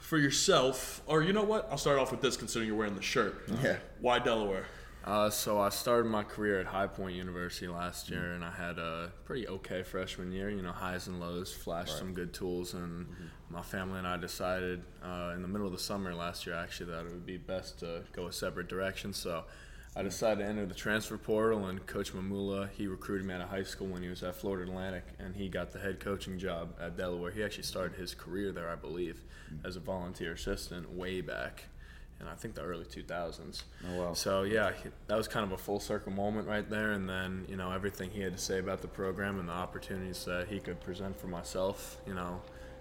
for 0.00 0.18
yourself, 0.18 1.02
or 1.06 1.22
you 1.22 1.32
know 1.32 1.44
what? 1.44 1.68
I'll 1.70 1.78
start 1.78 1.98
off 1.98 2.10
with 2.10 2.20
this 2.20 2.36
considering 2.36 2.68
you're 2.68 2.76
wearing 2.76 2.94
the 2.96 3.02
shirt. 3.02 3.48
Yeah. 3.62 3.76
Why 4.00 4.18
Delaware? 4.18 4.66
Uh, 5.04 5.30
so 5.30 5.60
I 5.60 5.68
started 5.68 6.08
my 6.10 6.24
career 6.24 6.58
at 6.58 6.66
High 6.66 6.88
Point 6.88 7.14
University 7.14 7.68
last 7.68 8.10
year, 8.10 8.32
and 8.32 8.42
I 8.44 8.50
had 8.50 8.78
a 8.78 9.12
pretty 9.24 9.46
okay 9.46 9.84
freshman 9.84 10.32
year. 10.32 10.50
You 10.50 10.62
know, 10.62 10.72
highs 10.72 11.06
and 11.06 11.20
lows, 11.20 11.52
flashed 11.52 11.96
some 11.96 12.12
good 12.12 12.32
tools, 12.34 12.74
and 12.74 13.06
my 13.48 13.62
family 13.62 13.98
and 13.98 14.06
I 14.06 14.16
decided 14.16 14.82
uh, 15.04 15.32
in 15.36 15.42
the 15.42 15.48
middle 15.48 15.66
of 15.66 15.72
the 15.72 15.78
summer 15.78 16.12
last 16.12 16.44
year, 16.46 16.56
actually, 16.56 16.90
that 16.90 17.00
it 17.06 17.12
would 17.12 17.26
be 17.26 17.36
best 17.36 17.78
to 17.80 18.02
go 18.12 18.26
a 18.26 18.32
separate 18.32 18.68
direction. 18.68 19.12
So 19.12 19.44
I 19.98 20.02
decided 20.02 20.42
to 20.42 20.46
enter 20.48 20.66
the 20.66 20.74
transfer 20.74 21.16
portal, 21.16 21.66
and 21.66 21.84
Coach 21.86 22.12
Mamula, 22.12 22.68
he 22.76 22.86
recruited 22.86 23.26
me 23.26 23.32
out 23.32 23.40
of 23.40 23.48
high 23.48 23.62
school 23.62 23.86
when 23.86 24.02
he 24.02 24.10
was 24.10 24.22
at 24.22 24.36
Florida 24.36 24.70
Atlantic, 24.70 25.04
and 25.18 25.34
he 25.34 25.48
got 25.48 25.72
the 25.72 25.78
head 25.78 26.00
coaching 26.00 26.38
job 26.38 26.74
at 26.78 26.98
Delaware. 26.98 27.30
He 27.30 27.42
actually 27.42 27.62
started 27.62 27.96
his 27.98 28.14
career 28.14 28.52
there, 28.52 28.68
I 28.68 28.74
believe, 28.74 29.22
as 29.64 29.76
a 29.76 29.80
volunteer 29.80 30.32
assistant 30.32 30.92
way 30.92 31.22
back. 31.22 31.64
In 32.20 32.26
I 32.26 32.34
think 32.34 32.54
the 32.54 32.62
early 32.62 32.84
2000s. 32.86 33.62
Oh, 33.90 33.94
wow. 34.02 34.12
So 34.14 34.42
yeah, 34.42 34.72
that 35.06 35.16
was 35.16 35.28
kind 35.28 35.44
of 35.44 35.52
a 35.52 35.58
full 35.58 35.80
circle 35.80 36.12
moment 36.12 36.46
right 36.48 36.68
there, 36.68 36.92
and 36.92 37.08
then 37.08 37.44
you 37.48 37.56
know 37.56 37.70
everything 37.72 38.10
he 38.10 38.20
had 38.22 38.32
to 38.32 38.42
say 38.42 38.58
about 38.58 38.80
the 38.82 38.88
program 38.88 39.38
and 39.38 39.48
the 39.48 39.52
opportunities 39.52 40.24
that 40.26 40.48
he 40.48 40.58
could 40.60 40.80
present 40.80 41.18
for 41.18 41.26
myself, 41.26 41.98
you 42.06 42.14
know, 42.14 42.40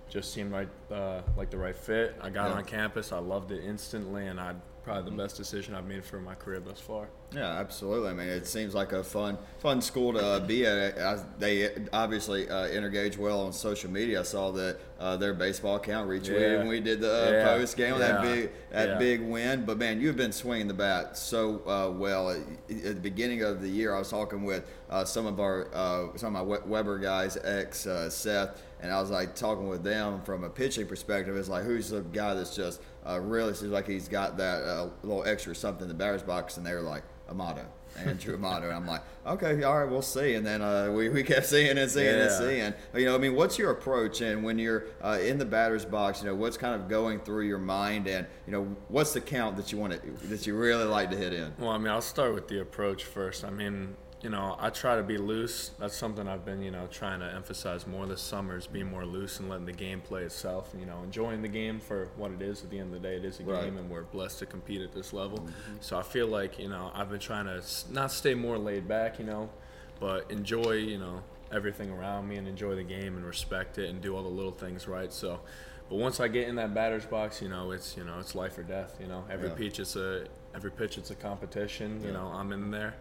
just 0.09 0.33
seemed 0.33 0.51
right 0.53 0.69
uh, 0.91 1.21
like 1.35 1.49
the 1.49 1.57
right 1.57 1.75
fit. 1.75 2.15
I 2.21 2.29
got 2.29 2.49
Yeah. 2.49 2.57
on 2.57 2.63
campus, 2.65 3.11
I 3.11 3.17
loved 3.19 3.51
it 3.51 3.61
instantly, 3.65 4.27
and 4.27 4.39
I 4.39 4.55
probably 4.85 5.09
the 5.09 5.17
best 5.17 5.35
decision 5.35 5.73
I've 5.73 5.87
made 5.87 6.05
for 6.05 6.19
my 6.21 6.35
career 6.35 6.59
thus 6.59 6.79
far. 6.79 7.07
Yeah, 7.33 7.47
absolutely. 7.59 8.09
I 8.11 8.13
mean, 8.13 8.27
it 8.27 8.45
seems 8.45 8.75
like 8.75 8.91
a 8.93 9.03
fun, 9.03 9.37
fun 9.57 9.81
school 9.81 10.13
to 10.13 10.23
uh, 10.23 10.39
be 10.39 10.63
at. 10.67 10.97
I, 10.99 11.19
they 11.39 11.71
obviously 11.91 12.47
uh, 12.47 12.67
engage 12.67 13.17
well 13.17 13.41
on 13.41 13.51
social 13.51 13.89
media. 13.89 14.19
I 14.19 14.23
saw 14.23 14.51
that 14.51 14.77
uh, 14.99 15.17
their 15.17 15.33
baseball 15.33 15.77
account 15.77 16.07
retweeted 16.07 16.39
Yeah. 16.39 16.57
when 16.59 16.67
we 16.67 16.79
did 16.79 17.01
the 17.01 17.11
uh, 17.27 17.31
Yeah. 17.31 17.43
post 17.45 17.75
game 17.77 17.97
that 17.97 18.21
big 18.21 18.51
that 18.71 18.89
Yeah. 18.89 18.97
big 18.99 19.21
win. 19.21 19.65
But 19.65 19.79
man, 19.79 19.99
you've 19.99 20.17
been 20.17 20.31
swinging 20.31 20.67
the 20.67 20.75
bat 20.75 21.17
so 21.17 21.61
uh, 21.67 21.91
well. 21.91 22.29
At, 22.29 22.37
at 22.69 22.95
the 22.95 23.01
beginning 23.01 23.41
of 23.41 23.61
the 23.63 23.67
year, 23.69 23.93
I 23.95 23.97
was 23.99 24.09
talking 24.11 24.43
with 24.43 24.69
uh, 24.91 25.03
some 25.03 25.25
of 25.25 25.39
our 25.39 25.67
uh, 25.73 26.15
some 26.15 26.35
of 26.35 26.47
my 26.47 26.57
We- 26.59 26.69
Webber 26.71 26.99
guys, 26.99 27.37
ex 27.43 27.87
uh, 27.87 28.09
Seth, 28.11 28.61
and 28.85 28.93
I 28.93 29.01
was 29.01 29.09
like 29.09 29.35
talking 29.35 29.67
with 29.67 29.83
them 29.83 30.21
from 30.21 30.43
a 30.43 30.49
pitching 30.49 30.85
perspective. 30.85 31.35
It's 31.35 31.49
like 31.49 31.63
who's 31.63 31.89
the 31.89 32.01
guy 32.01 32.35
that's 32.35 32.55
just 32.55 32.81
uh, 33.05 33.19
really 33.19 33.55
seems 33.55 33.71
like 33.71 33.87
he's 33.87 34.07
got 34.07 34.37
that 34.37 34.63
uh, 34.63 34.89
little 35.01 35.25
extra 35.25 35.55
something 35.55 35.81
in 35.81 35.87
the 35.87 35.95
batter's 35.95 36.21
box, 36.21 36.57
and 36.57 36.65
they 36.65 36.73
were 36.73 36.81
like 36.81 37.03
Amato. 37.27 37.65
Andrew 37.97 38.35
Amato. 38.35 38.67
And 38.67 38.75
I'm 38.75 38.85
like, 38.85 39.01
okay, 39.25 39.63
all 39.63 39.79
right, 39.79 39.89
we'll 39.89 40.01
see. 40.01 40.35
And 40.35 40.45
then 40.45 40.61
uh, 40.61 40.91
we, 40.91 41.09
we 41.09 41.23
kept 41.23 41.45
seeing 41.45 41.77
and 41.77 41.89
seeing 41.89 42.13
and 42.13 42.31
seeing. 42.31 42.73
You 42.93 43.05
know, 43.05 43.15
I 43.15 43.17
mean, 43.17 43.35
what's 43.35 43.57
your 43.57 43.71
approach? 43.71 44.21
And 44.21 44.43
when 44.43 44.59
you're 44.59 44.85
uh, 45.01 45.17
in 45.21 45.37
the 45.37 45.45
batter's 45.45 45.85
box, 45.85 46.21
you 46.21 46.27
know, 46.27 46.35
what's 46.35 46.57
kind 46.57 46.79
of 46.79 46.87
going 46.87 47.19
through 47.19 47.47
your 47.47 47.57
mind? 47.57 48.07
And 48.07 48.27
you 48.45 48.51
know, 48.51 48.75
what's 48.89 49.13
the 49.13 49.21
count 49.21 49.57
that 49.57 49.71
you 49.71 49.77
want 49.77 49.93
to 49.93 50.27
that 50.27 50.45
you 50.45 50.55
really 50.55 50.83
like 50.83 51.09
to 51.11 51.17
hit 51.17 51.33
in? 51.33 51.53
Well, 51.57 51.69
I 51.69 51.77
mean, 51.77 51.87
I'll 51.87 52.01
start 52.01 52.33
with 52.33 52.47
the 52.47 52.61
approach 52.61 53.05
first. 53.05 53.43
I 53.43 53.49
mean, 53.49 53.95
you 54.25 54.31
know, 54.31 54.55
I 54.59 54.71
try 54.71 54.95
to 54.95 55.03
be 55.03 55.19
loose. 55.19 55.69
That's 55.77 55.95
something 55.95 56.27
I've 56.27 56.43
been, 56.43 56.59
you 56.63 56.71
know, 56.71 56.87
trying 56.87 57.19
to 57.19 57.27
emphasize 57.31 57.85
more 57.85 58.07
this 58.07 58.21
summer 58.21 58.57
is 58.57 58.65
being 58.65 58.87
more 58.89 59.05
loose 59.05 59.39
and 59.39 59.47
letting 59.49 59.67
the 59.67 59.71
game 59.71 60.01
play 60.01 60.23
itself. 60.23 60.73
You 60.79 60.87
know, 60.87 61.03
enjoying 61.03 61.43
the 61.43 61.47
game 61.47 61.79
for 61.79 62.09
what 62.17 62.31
it 62.31 62.41
is. 62.41 62.63
At 62.63 62.71
the 62.71 62.79
end 62.79 62.91
of 62.91 62.99
the 62.99 63.07
day, 63.07 63.17
it 63.17 63.23
is 63.23 63.39
a 63.39 63.43
Right. 63.43 63.65
game, 63.65 63.77
and 63.77 63.87
we're 63.87 64.01
blessed 64.01 64.39
to 64.39 64.47
compete 64.47 64.81
at 64.81 64.93
this 64.93 65.13
level. 65.13 65.37
Mm-hmm. 65.41 65.75
So 65.79 65.99
I 65.99 66.01
feel 66.01 66.25
like, 66.25 66.57
you 66.57 66.69
know, 66.69 66.89
I've 66.95 67.11
been 67.11 67.19
trying 67.19 67.45
to 67.45 67.61
not 67.91 68.11
stay 68.11 68.33
more 68.33 68.57
laid 68.57 68.87
back, 68.87 69.19
you 69.19 69.25
know, 69.25 69.51
but 69.99 70.31
enjoy, 70.31 70.71
you 70.71 70.97
know, 70.97 71.21
everything 71.51 71.91
around 71.91 72.27
me 72.27 72.37
and 72.37 72.47
enjoy 72.47 72.73
the 72.73 72.83
game 72.83 73.17
and 73.17 73.23
respect 73.27 73.77
it 73.77 73.91
and 73.91 74.01
do 74.01 74.15
all 74.15 74.23
the 74.23 74.27
little 74.29 74.51
things 74.53 74.87
right. 74.87 75.13
So. 75.13 75.39
But 75.87 75.97
once 75.97 76.19
I 76.19 76.27
get 76.29 76.47
in 76.47 76.55
that 76.55 76.73
batter's 76.73 77.05
box, 77.05 77.43
you 77.43 77.47
know, 77.49 77.69
it's 77.69 77.95
you 77.95 78.03
know, 78.03 78.17
it's 78.19 78.33
life 78.33 78.57
or 78.57 78.63
death. 78.63 78.97
You 78.99 79.05
know, 79.05 79.23
every 79.29 79.49
Yeah. 79.49 79.53
pitch 79.55 79.79
it's 79.79 79.95
a 79.95 80.25
every 80.55 80.71
pitch 80.71 80.97
it's 80.97 81.11
a 81.11 81.15
competition. 81.15 82.01
You 82.03 82.11
know, 82.11 82.25
I'm 82.33 82.51
in 82.51 82.71
there, 82.71 82.95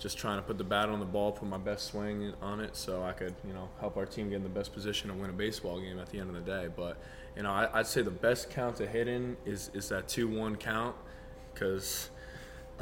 just 0.00 0.18
trying 0.18 0.38
to 0.38 0.42
put 0.42 0.58
the 0.58 0.64
bat 0.64 0.88
on 0.88 0.98
the 0.98 1.04
ball, 1.06 1.30
put 1.30 1.48
my 1.48 1.58
best 1.58 1.86
swing 1.88 2.32
on 2.42 2.58
it, 2.60 2.74
so 2.74 3.04
I 3.04 3.12
could 3.12 3.34
you 3.46 3.52
know 3.52 3.68
help 3.78 3.96
our 3.96 4.06
team 4.06 4.30
get 4.30 4.36
in 4.36 4.42
the 4.42 4.48
best 4.48 4.72
position 4.72 5.10
to 5.10 5.14
win 5.14 5.30
a 5.30 5.34
baseball 5.34 5.78
game 5.80 5.98
at 6.00 6.08
the 6.10 6.18
end 6.18 6.34
of 6.34 6.34
the 6.34 6.50
day. 6.50 6.68
But 6.74 6.96
you 7.36 7.44
know, 7.44 7.50
I, 7.50 7.68
I'd 7.78 7.86
say 7.86 8.02
the 8.02 8.10
best 8.10 8.50
count 8.50 8.76
to 8.78 8.86
hit 8.86 9.06
in 9.06 9.36
is 9.44 9.70
is 9.74 9.88
that 9.90 10.08
two 10.08 10.26
one 10.26 10.56
count, 10.56 10.96
because. 11.54 12.10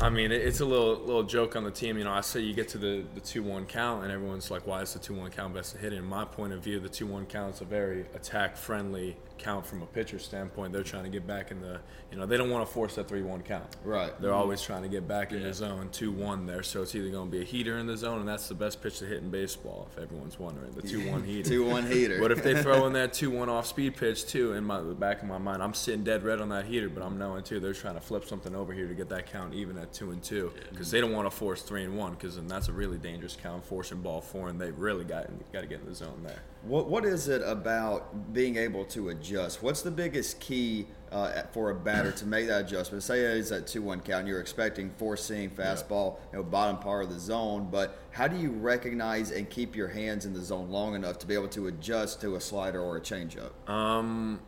I 0.00 0.10
mean, 0.10 0.30
it- 0.30 0.42
it's 0.42 0.60
a 0.60 0.64
little 0.64 0.94
little 0.96 1.24
joke 1.24 1.56
on 1.56 1.64
the 1.64 1.72
team. 1.72 1.98
You 1.98 2.04
know, 2.04 2.12
I 2.12 2.20
say 2.20 2.38
you 2.38 2.54
get 2.54 2.68
to 2.68 2.78
the, 2.78 3.02
the 3.16 3.20
two 3.20 3.42
one 3.42 3.66
count, 3.66 4.04
and 4.04 4.12
everyone's 4.12 4.48
like, 4.48 4.64
"Why 4.64 4.80
is 4.80 4.92
the 4.92 5.00
two 5.00 5.12
one 5.12 5.28
count 5.32 5.54
best 5.54 5.72
to 5.72 5.78
hit?" 5.78 5.92
In 5.92 6.04
my 6.04 6.24
point 6.24 6.52
of 6.52 6.62
view, 6.62 6.78
the 6.78 6.88
two 6.88 7.08
one 7.08 7.26
count 7.26 7.56
is 7.56 7.60
a 7.62 7.64
very 7.64 8.02
attack 8.14 8.56
friendly 8.56 9.16
count 9.38 9.66
from 9.66 9.82
a 9.82 9.86
pitcher 9.86 10.18
standpoint. 10.18 10.72
They're 10.72 10.82
trying 10.82 11.04
to 11.04 11.10
get 11.10 11.26
back 11.26 11.50
in 11.50 11.60
the, 11.60 11.80
you 12.10 12.18
know, 12.18 12.26
they 12.26 12.36
don't 12.36 12.50
want 12.50 12.66
to 12.66 12.72
force 12.72 12.94
that 12.96 13.08
three 13.08 13.22
one 13.22 13.42
count. 13.42 13.76
Right. 13.84 14.18
They're 14.20 14.34
always 14.34 14.60
trying 14.62 14.82
to 14.82 14.88
get 14.88 15.06
back 15.08 15.32
in 15.32 15.42
the 15.42 15.54
zone, 15.54 15.88
two 15.90 16.12
one 16.12 16.46
there. 16.46 16.62
So 16.62 16.82
it's 16.82 16.94
either 16.94 17.10
going 17.10 17.30
to 17.30 17.36
be 17.36 17.42
a 17.42 17.44
heater 17.44 17.78
in 17.78 17.86
the 17.86 17.96
zone, 17.96 18.20
and 18.20 18.28
that's 18.28 18.48
the 18.48 18.54
best 18.54 18.82
pitch 18.82 18.98
to 18.98 19.06
hit 19.06 19.22
in 19.22 19.30
baseball. 19.30 19.88
If 19.92 20.02
everyone's 20.02 20.38
wondering, 20.38 20.72
the 20.72 20.82
two 20.82 21.10
one 21.10 21.24
heater. 21.24 21.48
Two 21.48 21.64
one 21.64 21.86
heater. 21.86 22.20
What 22.20 22.32
if 22.32 22.42
they 22.42 22.60
throw 22.62 22.86
in 22.86 22.92
that 22.94 23.12
two 23.14 23.30
one 23.30 23.48
off 23.48 23.66
speed 23.66 23.96
pitch 23.96 24.26
too? 24.26 24.52
In 24.52 24.64
my 24.64 24.80
the 24.80 24.94
back 24.94 25.22
of 25.22 25.28
my 25.28 25.38
mind, 25.38 25.62
I'm 25.62 25.74
sitting 25.74 26.04
dead 26.04 26.22
red 26.22 26.40
on 26.40 26.48
that 26.50 26.66
heater, 26.66 26.88
but 26.88 27.02
I'm 27.02 27.18
knowing 27.18 27.42
too 27.42 27.60
they're 27.60 27.72
trying 27.72 27.94
to 27.94 28.00
flip 28.00 28.24
something 28.24 28.54
over 28.54 28.72
here 28.72 28.88
to 28.88 28.94
get 28.94 29.08
that 29.10 29.30
count 29.30 29.54
even 29.54 29.78
at 29.78 29.92
two 29.92 30.10
and 30.10 30.22
two 30.22 30.52
because 30.70 30.90
they 30.90 31.00
don't 31.00 31.12
want 31.12 31.30
to 31.30 31.36
force 31.36 31.62
three 31.62 31.84
and 31.84 31.96
one 31.96 32.12
because 32.12 32.36
then 32.36 32.48
that's 32.48 32.68
a 32.68 32.72
really 32.72 32.98
dangerous 32.98 33.36
count, 33.40 33.64
forcing 33.64 34.00
ball 34.00 34.20
four, 34.20 34.48
and 34.48 34.60
they 34.60 34.70
really 34.70 35.04
got 35.04 35.26
got 35.52 35.60
to 35.60 35.66
get 35.66 35.80
in 35.80 35.86
the 35.86 35.94
zone 35.94 36.22
there. 36.22 36.42
What 36.62 36.88
What 36.88 37.04
is 37.04 37.28
it 37.28 37.42
about 37.42 38.32
being 38.32 38.56
able 38.56 38.84
to 38.86 39.10
adjust? 39.10 39.62
What's 39.62 39.82
the 39.82 39.90
biggest 39.90 40.40
key 40.40 40.86
uh, 41.12 41.42
for 41.52 41.70
a 41.70 41.74
batter 41.74 42.10
to 42.12 42.26
make 42.26 42.48
that 42.48 42.62
adjustment? 42.62 43.02
Say 43.04 43.20
it's 43.20 43.52
at 43.52 43.66
two 43.66 43.82
one 43.82 44.00
count, 44.00 44.20
and 44.20 44.28
you're 44.28 44.40
expecting 44.40 44.90
four 44.98 45.16
seam 45.16 45.50
fastball, 45.50 46.18
you 46.32 46.38
know, 46.38 46.42
bottom 46.42 46.78
part 46.78 47.04
of 47.04 47.10
the 47.10 47.20
zone. 47.20 47.68
But 47.70 47.96
how 48.10 48.26
do 48.26 48.36
you 48.36 48.50
recognize 48.50 49.30
and 49.30 49.48
keep 49.48 49.76
your 49.76 49.88
hands 49.88 50.26
in 50.26 50.32
the 50.32 50.42
zone 50.42 50.70
long 50.70 50.94
enough 50.94 51.18
to 51.20 51.26
be 51.26 51.34
able 51.34 51.48
to 51.48 51.68
adjust 51.68 52.20
to 52.22 52.34
a 52.34 52.40
slider 52.40 52.80
or 52.80 52.96
a 52.96 53.00
changeup? 53.00 53.52
Um, 53.70 54.40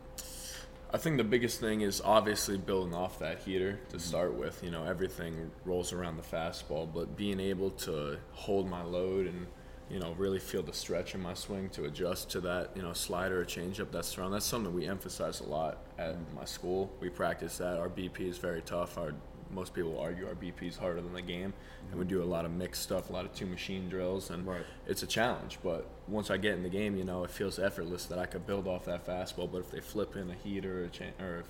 I 0.93 0.97
think 0.97 1.15
the 1.15 1.23
biggest 1.23 1.61
thing 1.61 1.81
is 1.81 2.01
obviously 2.03 2.57
building 2.57 2.93
off 2.93 3.19
that 3.19 3.39
heater 3.39 3.79
to 3.89 3.99
start 3.99 4.33
with. 4.33 4.61
You 4.61 4.71
know, 4.71 4.83
everything 4.83 5.51
rolls 5.63 5.93
around 5.93 6.17
the 6.17 6.23
fastball, 6.23 6.91
but 6.93 7.15
being 7.15 7.39
able 7.39 7.71
to 7.71 8.17
hold 8.33 8.69
my 8.69 8.83
load 8.83 9.27
and 9.27 9.47
you 9.91 9.99
know, 9.99 10.13
really 10.17 10.39
feel 10.39 10.63
the 10.63 10.73
stretch 10.73 11.13
in 11.15 11.21
my 11.21 11.33
swing 11.33 11.69
to 11.71 11.85
adjust 11.85 12.29
to 12.31 12.41
that, 12.41 12.71
you 12.75 12.81
know, 12.81 12.93
slider 12.93 13.41
or 13.41 13.45
changeup 13.45 13.91
that's 13.91 14.13
thrown. 14.13 14.31
That's 14.31 14.45
something 14.45 14.73
we 14.73 14.87
emphasize 14.87 15.41
a 15.41 15.43
lot 15.45 15.79
at 15.97 16.15
my 16.33 16.45
school. 16.45 16.89
We 17.01 17.09
practice 17.09 17.57
that. 17.57 17.77
Our 17.77 17.89
BP 17.89 18.21
is 18.21 18.37
very 18.37 18.61
tough. 18.61 18.97
Our 18.97 19.13
most 19.49 19.73
people 19.73 19.99
argue 19.99 20.25
our 20.27 20.33
BP 20.35 20.69
is 20.69 20.77
harder 20.77 21.01
than 21.01 21.11
the 21.11 21.21
game, 21.21 21.53
and 21.89 21.99
we 21.99 22.05
do 22.05 22.23
a 22.23 22.25
lot 22.25 22.45
of 22.45 22.51
mixed 22.51 22.83
stuff, 22.83 23.09
a 23.09 23.13
lot 23.13 23.25
of 23.25 23.33
two 23.35 23.45
machine 23.45 23.89
drills, 23.89 24.29
and 24.29 24.47
Right. 24.47 24.65
it's 24.87 25.03
a 25.03 25.07
challenge. 25.07 25.59
But 25.61 25.85
once 26.07 26.31
I 26.31 26.37
get 26.37 26.53
in 26.53 26.63
the 26.63 26.69
game, 26.69 26.95
you 26.95 27.03
know, 27.03 27.25
it 27.25 27.31
feels 27.31 27.59
effortless 27.59 28.05
that 28.05 28.17
I 28.17 28.25
could 28.27 28.47
build 28.47 28.65
off 28.65 28.85
that 28.85 29.05
fastball. 29.05 29.51
But 29.51 29.57
if 29.59 29.71
they 29.71 29.81
flip 29.81 30.15
in 30.15 30.29
a 30.29 30.35
heater 30.35 30.83
or 30.83 30.85
a 30.85 30.89
cha- 30.89 31.03
or 31.19 31.43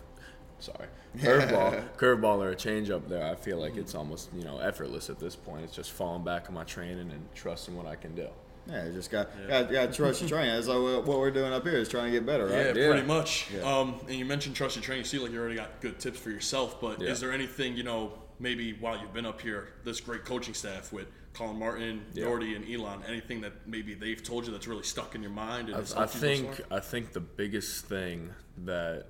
sorry, 0.61 0.87
curveball, 1.17 1.83
curveball 1.97 2.37
or 2.39 2.51
a 2.51 2.55
changeup 2.55 3.07
there, 3.07 3.25
I 3.25 3.35
feel 3.35 3.57
like 3.59 3.75
it's 3.77 3.95
almost 3.95 4.29
you 4.35 4.43
know 4.43 4.59
effortless 4.59 5.09
at 5.09 5.19
this 5.19 5.35
point. 5.35 5.63
It's 5.63 5.75
just 5.75 5.91
falling 5.91 6.23
back 6.23 6.47
on 6.47 6.55
my 6.55 6.63
training 6.63 7.11
and 7.11 7.27
trusting 7.35 7.75
what 7.75 7.85
I 7.85 7.95
can 7.95 8.15
do. 8.15 8.27
Yeah, 8.67 8.85
you 8.85 8.93
just 8.93 9.09
got 9.09 9.29
got, 9.47 9.71
got 9.71 9.93
trust 9.93 10.21
your 10.21 10.29
training. 10.29 10.53
That's 10.53 10.67
like 10.67 10.77
what 10.77 11.05
what 11.05 11.19
we're 11.19 11.31
doing 11.31 11.51
up 11.51 11.63
here 11.63 11.73
is 11.77 11.89
trying 11.89 12.05
to 12.05 12.11
get 12.11 12.25
better, 12.25 12.45
right? 12.45 12.75
Yeah. 12.75 12.91
pretty 12.91 13.07
much. 13.07 13.47
Yeah. 13.51 13.61
Um, 13.63 13.95
and 14.07 14.15
you 14.15 14.25
mentioned 14.25 14.55
trust 14.55 14.75
your 14.75 14.83
training. 14.83 15.01
You 15.03 15.07
see, 15.09 15.19
like 15.19 15.31
you 15.31 15.39
already 15.39 15.55
got 15.55 15.81
good 15.81 15.99
tips 15.99 16.19
for 16.19 16.29
yourself. 16.29 16.79
But 16.79 17.01
Yeah. 17.01 17.09
is 17.09 17.19
there 17.19 17.31
anything 17.31 17.75
you 17.75 17.83
know, 17.83 18.13
maybe 18.39 18.73
while 18.73 18.99
you've 18.99 19.13
been 19.13 19.25
up 19.25 19.41
here, 19.41 19.69
this 19.83 19.99
great 19.99 20.25
coaching 20.25 20.53
staff 20.53 20.93
with 20.93 21.07
Colin 21.33 21.57
Martin, 21.57 22.05
Yeah. 22.13 22.25
Doherty, 22.25 22.55
and 22.55 22.69
Elon, 22.69 23.01
anything 23.07 23.41
that 23.41 23.53
maybe 23.67 23.95
they've 23.95 24.21
told 24.21 24.45
you 24.45 24.51
that's 24.51 24.67
really 24.67 24.83
stuck 24.83 25.15
in 25.15 25.21
your 25.23 25.31
mind? 25.31 25.69
And 25.69 25.77
I, 25.95 25.97
I 25.97 26.01
you 26.03 26.07
think? 26.07 26.61
I 26.69 26.79
think 26.79 27.13
the 27.13 27.19
biggest 27.19 27.85
thing 27.85 28.29
that 28.65 29.05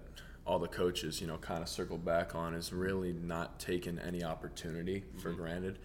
all 0.46 0.60
the 0.60 0.68
coaches, 0.68 1.22
you 1.22 1.28
know, 1.28 1.38
kind 1.38 1.62
of 1.62 1.70
circle 1.70 1.98
back 1.98 2.34
on 2.36 2.54
is 2.56 2.74
really 2.74 3.14
not 3.14 3.60
taking 3.60 4.00
any 4.00 4.24
opportunity 4.24 5.04
for 5.22 5.30
Mm-hmm. 5.30 5.38
granted. 5.42 5.80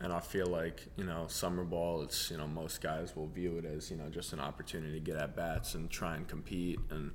And 0.00 0.12
I 0.12 0.20
feel 0.20 0.46
like 0.46 0.86
you 0.96 1.04
know, 1.04 1.26
summer 1.28 1.64
ball. 1.64 2.02
It's 2.02 2.30
you 2.30 2.36
know, 2.36 2.46
most 2.46 2.80
guys 2.80 3.16
will 3.16 3.26
view 3.26 3.58
it 3.58 3.64
as 3.64 3.90
you 3.90 3.96
know, 3.96 4.08
just 4.08 4.32
an 4.32 4.38
opportunity 4.40 4.92
to 4.92 5.00
get 5.00 5.16
at 5.16 5.34
bats 5.34 5.74
and 5.74 5.90
try 5.90 6.14
and 6.16 6.26
compete. 6.28 6.78
And 6.90 7.10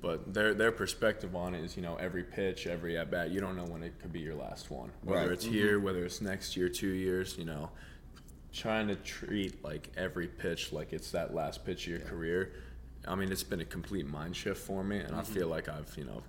but 0.00 0.32
their 0.32 0.54
their 0.54 0.70
perspective 0.70 1.34
on 1.34 1.54
it 1.56 1.64
is 1.64 1.76
you 1.76 1.82
know, 1.82 1.96
every 1.96 2.22
pitch, 2.22 2.66
every 2.68 2.96
at 2.96 3.10
bat. 3.10 3.30
You 3.30 3.40
don't 3.40 3.56
know 3.56 3.64
when 3.64 3.82
it 3.82 3.98
could 4.00 4.12
be 4.12 4.20
your 4.20 4.36
last 4.36 4.70
one. 4.70 4.92
Whether 5.02 5.22
Right. 5.22 5.32
it's 5.32 5.44
here, 5.44 5.80
whether 5.80 6.04
it's 6.04 6.20
next 6.20 6.56
year, 6.56 6.68
two 6.68 6.90
years. 6.92 7.36
You 7.36 7.46
know, 7.46 7.70
trying 8.52 8.86
to 8.86 8.94
treat 8.96 9.64
like 9.64 9.90
every 9.96 10.28
pitch 10.28 10.72
like 10.72 10.92
it's 10.92 11.10
that 11.10 11.34
last 11.34 11.64
pitch 11.66 11.86
of 11.86 11.92
your 11.94 12.00
career. 12.00 12.52
I 13.06 13.14
mean, 13.14 13.30
it's 13.32 13.42
been 13.42 13.60
a 13.60 13.64
complete 13.64 14.06
mind 14.06 14.34
shift 14.36 14.60
for 14.60 14.82
me, 14.84 14.98
and 14.98 15.14
I 15.14 15.22
feel 15.22 15.48
like 15.48 15.68
I've 15.68 15.92
you 15.96 16.04
know 16.04 16.22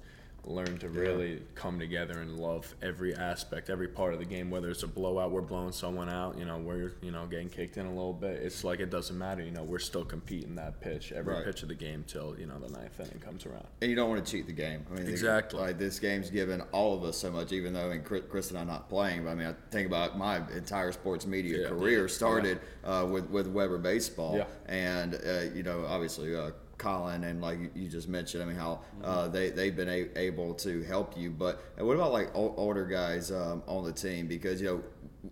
learned 0.48 0.80
to 0.80 0.88
really 0.90 1.42
come 1.56 1.80
together 1.80 2.20
and 2.20 2.38
love 2.38 2.76
every 2.84 3.16
aspect, 3.16 3.68
every 3.72 3.88
part 3.88 4.14
of 4.14 4.20
the 4.20 4.26
game. 4.26 4.52
Whether 4.52 4.70
it's 4.70 4.84
a 4.84 4.88
blowout, 4.88 5.32
we're 5.32 5.42
blowing 5.42 5.72
someone 5.72 6.08
out, 6.08 6.38
you 6.38 6.46
know, 6.46 6.60
we're 6.60 6.92
you 7.02 7.10
know 7.10 7.26
getting 7.26 7.50
kicked 7.50 7.78
in 7.78 7.88
a 7.88 7.90
little 7.90 8.14
bit. 8.14 8.44
It's 8.44 8.64
like 8.64 8.80
it 8.80 8.92
doesn't 8.92 9.18
matter, 9.18 9.42
you 9.42 9.50
know, 9.50 9.64
we're 9.64 9.80
still 9.80 10.06
competing 10.06 10.54
that 10.58 10.82
pitch 10.82 11.12
every 11.12 11.34
Right. 11.34 11.44
pitch 11.44 11.64
of 11.64 11.70
the 11.70 11.74
game 11.74 12.04
till 12.06 12.36
you 12.38 12.46
know 12.46 12.60
the 12.60 12.70
ninth 12.72 13.00
inning 13.00 13.18
comes 13.26 13.48
around. 13.48 13.66
And 13.82 13.90
you 13.90 13.96
don't 13.96 14.08
want 14.08 14.24
to 14.24 14.32
cheat 14.32 14.46
the 14.46 14.54
game. 14.54 14.86
I 14.92 15.00
mean, 15.00 15.08
Exactly. 15.08 15.60
Like 15.60 15.80
this 15.80 15.98
game's 15.98 16.30
given 16.30 16.62
all 16.72 16.94
of 16.96 17.04
us 17.04 17.18
so 17.18 17.32
much. 17.32 17.52
Even 17.52 17.74
though 17.74 17.88
I 17.90 17.94
mean, 17.96 18.04
Chris, 18.04 18.22
Chris 18.30 18.50
and 18.52 18.60
I 18.60 18.64
not 18.66 18.88
playing, 18.88 19.24
but 19.24 19.32
I 19.32 19.34
mean, 19.36 19.48
I 19.48 19.56
think 19.72 19.88
about 19.88 20.16
my 20.16 20.44
entire 20.56 20.92
sports 20.92 21.26
media 21.26 21.64
Yeah. 21.64 21.70
career 21.70 22.08
started 22.08 22.60
uh, 22.84 23.08
with 23.10 23.28
with 23.32 23.48
Webber 23.48 23.80
baseball, 23.80 24.38
Yeah. 24.38 24.46
and 24.68 25.16
uh, 25.16 25.40
you 25.56 25.64
know, 25.64 25.86
obviously. 25.88 26.36
Uh, 26.36 26.52
Colin 26.78 27.24
and 27.24 27.42
like 27.42 27.58
you- 27.76 27.88
just 27.88 28.08
mentioned, 28.10 28.44
I 28.44 28.46
mean 28.46 28.56
how 28.56 28.82
uh, 29.04 29.28
they 29.28 29.50
they've 29.50 29.76
been 29.76 29.90
a- 29.90 30.10
able 30.18 30.54
to 30.56 30.82
help 30.84 31.18
you. 31.18 31.30
But 31.32 31.62
what 31.78 31.94
about 31.96 32.12
like 32.12 32.36
o- 32.36 32.54
older 32.58 32.86
guys 32.86 33.32
um, 33.32 33.64
on 33.68 33.84
the 33.86 33.94
team? 33.94 34.28
Because 34.28 34.62
you 34.62 34.68
know, 34.68 34.84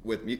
with 0.03 0.23
me, 0.23 0.39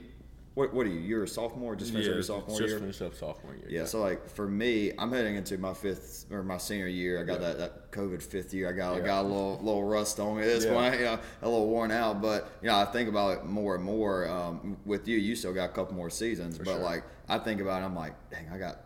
what, 0.56 0.72
what 0.72 0.86
are 0.86 0.90
you? 0.90 1.00
You're 1.00 1.24
a 1.24 1.28
sophomore, 1.28 1.76
just 1.76 1.92
finished 1.92 2.10
up 2.10 2.14
your 2.14 2.24
sophomore 2.24 2.58
just 2.60 2.70
year. 2.70 2.80
finished 2.80 3.02
up 3.02 3.16
sophomore 3.16 3.56
year. 3.56 3.66
Yeah, 3.70 3.86
so 3.86 4.02
like 4.02 4.30
for 4.30 4.48
me, 4.48 4.92
I'm 5.00 5.12
heading 5.12 5.36
into 5.36 5.58
my 5.58 5.74
fifth 5.74 6.28
or 6.32 6.44
my 6.44 6.58
senior 6.58 6.88
year. 6.88 7.20
I 7.20 7.24
got 7.24 7.42
Yeah. 7.42 7.48
that, 7.54 7.58
that 7.58 7.92
COVID 7.92 8.22
fifth 8.22 8.54
year. 8.54 8.70
I 8.70 8.72
got 8.72 8.96
I 8.96 9.00
got 9.00 9.22
a 9.24 9.28
little 9.28 9.58
little 9.64 9.84
rust 9.84 10.20
on 10.20 10.36
me 10.38 10.44
at 10.44 10.48
this 10.48 10.66
Yeah. 10.66 10.74
point. 10.74 10.94
You 11.00 11.06
know, 11.06 11.20
a 11.42 11.50
little 11.50 11.68
worn 11.68 11.90
out. 11.92 12.22
But 12.22 12.52
you 12.62 12.68
know, 12.68 12.76
I 12.78 12.86
think 12.86 13.10
about 13.10 13.40
it 13.40 13.46
more 13.46 13.76
and 13.76 13.84
more. 13.84 14.28
Um, 14.30 14.78
with 14.86 15.08
you, 15.08 15.18
you 15.18 15.36
still 15.36 15.54
got 15.54 15.72
a 15.72 15.74
couple 15.74 15.96
more 15.96 16.10
seasons. 16.12 16.58
but 16.60 16.68
sure. 16.68 16.78
like 16.78 17.04
I 17.28 17.40
think 17.40 17.60
about 17.60 17.82
it, 17.82 17.86
I'm 17.86 17.96
like, 17.96 18.14
dang, 18.30 18.48
I 18.54 18.58
got 18.60 18.78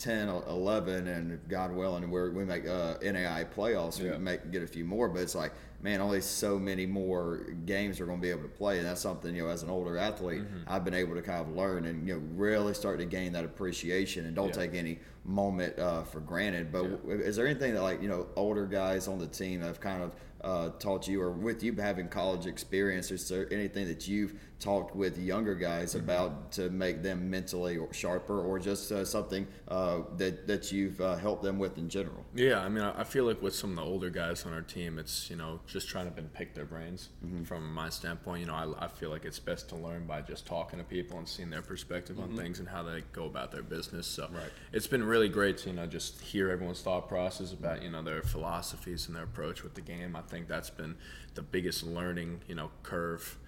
10, 0.00 0.28
11, 0.28 1.06
and 1.08 1.32
if 1.32 1.46
God 1.46 1.72
willing, 1.72 2.10
we're, 2.10 2.30
we 2.30 2.44
make 2.44 2.66
uh, 2.66 2.94
NAIA 3.02 3.46
playoffs. 3.52 4.02
Yeah. 4.02 4.12
We 4.12 4.18
make 4.18 4.50
get 4.50 4.62
a 4.62 4.66
few 4.66 4.84
more, 4.84 5.08
but 5.10 5.20
it's 5.20 5.34
like, 5.34 5.52
man, 5.82 6.00
only 6.00 6.22
so 6.22 6.58
many 6.58 6.86
more 6.86 7.46
games 7.66 8.00
we're 8.00 8.06
going 8.06 8.18
to 8.18 8.22
be 8.22 8.30
able 8.30 8.42
to 8.42 8.48
play, 8.48 8.78
and 8.78 8.86
that's 8.86 9.02
something 9.02 9.34
you 9.36 9.42
know, 9.44 9.50
as 9.50 9.62
an 9.62 9.68
older 9.70 9.98
athlete, 9.98 10.40
Mm-hmm. 10.40 10.62
I've 10.72 10.84
been 10.84 10.94
able 10.94 11.14
to 11.16 11.22
kind 11.22 11.40
of 11.40 11.54
learn 11.54 11.84
and 11.84 12.08
you 12.08 12.14
know 12.14 12.20
really 12.34 12.72
start 12.72 12.98
to 13.00 13.04
gain 13.04 13.32
that 13.32 13.44
appreciation 13.44 14.24
and 14.24 14.34
don't 14.34 14.46
Yeah. 14.48 14.52
take 14.62 14.74
any 14.74 14.98
moment 15.24 15.78
uh, 15.78 16.02
for 16.04 16.20
granted. 16.20 16.72
But 16.72 16.84
Yeah. 16.84 16.90
w- 16.96 17.20
is 17.20 17.36
there 17.36 17.46
anything 17.46 17.74
that 17.74 17.82
like 17.82 18.00
you 18.02 18.08
know 18.08 18.26
older 18.36 18.66
guys 18.66 19.06
on 19.06 19.18
the 19.18 19.26
team 19.26 19.60
have 19.60 19.80
kind 19.80 20.02
of 20.02 20.14
uh, 20.42 20.70
taught 20.78 21.06
you, 21.06 21.20
or 21.20 21.30
with 21.30 21.62
you 21.62 21.74
having 21.74 22.08
college 22.08 22.46
experience, 22.46 23.10
is 23.10 23.28
there 23.28 23.46
anything 23.52 23.86
that 23.88 24.08
you've 24.08 24.34
talked 24.60 24.94
with 24.94 25.18
younger 25.18 25.54
guys 25.54 25.94
Mm-hmm. 25.94 26.04
about 26.04 26.52
to 26.52 26.70
make 26.70 27.02
them 27.02 27.30
mentally 27.30 27.78
sharper, 27.92 28.40
or 28.40 28.58
just 28.58 28.92
uh, 28.92 29.04
something 29.04 29.46
uh, 29.68 30.00
that 30.18 30.46
that 30.46 30.70
you've 30.70 31.00
uh, 31.00 31.16
helped 31.16 31.42
them 31.42 31.58
with 31.58 31.78
in 31.78 31.88
general? 31.88 32.24
Yeah, 32.34 32.60
I 32.60 32.68
mean, 32.68 32.84
I 32.84 33.04
feel 33.04 33.24
like 33.24 33.40
with 33.42 33.54
some 33.54 33.70
of 33.70 33.76
the 33.76 33.82
older 33.82 34.10
guys 34.10 34.44
on 34.46 34.52
our 34.52 34.62
team, 34.62 34.98
it's 34.98 35.30
you 35.30 35.36
know 35.36 35.60
just 35.66 35.88
trying 35.88 36.06
to 36.12 36.22
pick 36.22 36.54
their 36.54 36.64
brains. 36.66 37.08
From 37.44 37.72
my 37.72 37.88
standpoint, 37.88 38.40
you 38.42 38.46
know, 38.46 38.54
I, 38.54 38.84
I 38.84 38.88
feel 38.88 39.10
like 39.10 39.24
it's 39.24 39.38
best 39.38 39.68
to 39.70 39.76
learn 39.76 40.06
by 40.06 40.20
just 40.20 40.46
talking 40.46 40.78
to 40.78 40.84
people 40.84 41.18
and 41.18 41.26
seeing 41.26 41.50
their 41.50 41.62
perspective 41.62 42.18
on 42.20 42.36
things 42.36 42.58
and 42.60 42.68
how 42.68 42.82
they 42.82 43.02
go 43.12 43.24
about 43.24 43.50
their 43.52 43.62
business. 43.62 44.06
So 44.06 44.28
it's 44.72 44.86
been 44.86 45.02
really 45.04 45.28
great 45.28 45.58
to 45.58 45.70
you 45.70 45.76
know 45.76 45.86
just 45.86 46.20
hear 46.20 46.50
everyone's 46.50 46.82
thought 46.82 47.08
process 47.08 47.52
about 47.52 47.82
you 47.82 47.90
know 47.90 48.02
their 48.02 48.22
philosophies 48.22 49.06
and 49.06 49.16
their 49.16 49.24
approach 49.24 49.62
with 49.62 49.74
the 49.74 49.80
game. 49.80 50.14
I 50.14 50.20
think 50.20 50.46
that's 50.48 50.70
been 50.70 50.96
the 51.34 51.42
biggest 51.42 51.82
learning 51.84 52.40
you 52.48 52.54
know 52.54 52.70
curve 52.82 53.38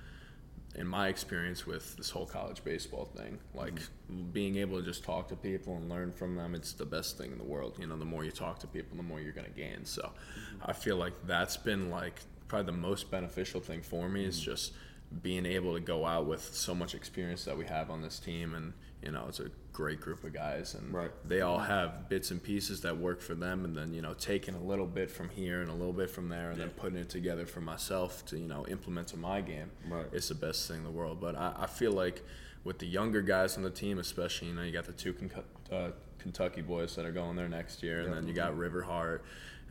in 0.75 0.87
my 0.87 1.09
experience 1.09 1.67
with 1.67 1.97
this 1.97 2.11
whole 2.11 2.25
college 2.25 2.65
baseball 2.65 3.05
thing, 3.05 3.39
like 3.55 3.81
being 4.33 4.57
able 4.57 4.79
to 4.79 4.85
just 4.85 5.05
talk 5.05 5.29
to 5.29 5.37
people 5.37 5.77
and 5.77 5.89
learn 5.89 6.11
from 6.13 6.35
them, 6.35 6.55
it's 6.55 6.73
the 6.73 6.87
best 6.87 7.19
thing 7.19 7.31
in 7.31 7.39
the 7.39 7.45
world. 7.45 7.77
You 7.79 7.87
know, 7.87 7.97
the 7.97 8.07
more 8.07 8.25
you 8.25 8.31
talk 8.31 8.59
to 8.61 8.67
people, 8.67 8.97
the 8.97 9.03
more 9.03 9.21
you're 9.21 9.33
going 9.33 9.47
to 9.47 9.53
gain. 9.53 9.85
So 9.85 10.11
I 10.65 10.73
feel 10.73 10.97
like 10.97 11.13
that's 11.27 11.57
been 11.57 11.91
like 11.91 12.21
probably 12.49 12.67
the 12.67 12.79
most 12.79 13.11
beneficial 13.11 13.61
thing 13.61 13.83
for 13.83 14.09
me 14.09 14.25
is 14.25 14.37
mm-hmm. 14.37 14.51
just 14.51 14.73
being 15.22 15.44
able 15.46 15.75
to 15.75 15.81
go 15.81 16.07
out 16.07 16.27
with 16.27 16.42
so 16.55 16.75
much 16.75 16.94
experience 16.94 17.44
that 17.44 17.57
we 17.57 17.66
have 17.66 17.90
on 17.90 18.01
this 18.03 18.18
team. 18.18 18.55
And, 18.55 18.72
you 19.03 19.11
know, 19.12 19.27
it's 19.29 19.40
a 19.40 19.51
great 19.72 20.01
group 20.01 20.25
of 20.25 20.33
guys. 20.33 20.75
And 20.75 20.92
Right. 20.94 21.11
they 21.29 21.40
all 21.40 21.59
have 21.59 22.09
bits 22.09 22.31
and 22.31 22.42
pieces 22.42 22.81
that 22.83 22.96
work 22.96 23.20
for 23.20 23.35
them. 23.35 23.64
And 23.64 23.77
then, 23.77 23.92
you 23.92 24.01
know, 24.03 24.14
taking 24.14 24.55
a 24.55 24.62
little 24.62 24.87
bit 24.87 25.11
from 25.11 25.29
here 25.29 25.61
and 25.61 25.70
a 25.70 25.75
little 25.75 25.92
bit 25.92 26.11
from 26.11 26.29
there 26.29 26.51
and 26.51 26.61
then 26.61 26.70
putting 26.70 26.98
it 26.98 27.09
together 27.11 27.44
for 27.46 27.61
myself 27.61 28.25
to, 28.27 28.38
you 28.38 28.46
know, 28.48 28.66
implement 28.66 29.09
to 29.09 29.16
my 29.16 29.40
game 29.40 29.70
Right. 29.88 30.07
it's 30.12 30.29
the 30.29 30.35
best 30.35 30.66
thing 30.68 30.79
in 30.79 30.85
the 30.85 30.90
world. 30.90 31.20
But 31.20 31.37
I, 31.37 31.53
I 31.61 31.66
feel 31.66 31.92
like 31.92 32.22
with 32.64 32.79
the 32.79 32.87
younger 32.87 33.22
guys 33.22 33.57
on 33.57 33.62
the 33.64 33.70
team, 33.70 33.98
especially, 33.98 34.48
you 34.48 34.55
know, 34.55 34.62
you 34.62 34.72
got 34.72 34.85
the 34.85 34.92
two 34.92 35.12
Kencu- 35.14 35.42
uh, 35.72 35.90
Kentucky 36.18 36.62
boys 36.62 36.94
that 36.94 37.05
are 37.05 37.11
going 37.11 37.35
there 37.35 37.48
next 37.48 37.83
year, 37.83 38.01
and 38.03 38.12
then 38.14 38.29
you 38.29 38.33
got 38.35 38.57
River 38.57 38.83
Hart. 38.83 39.25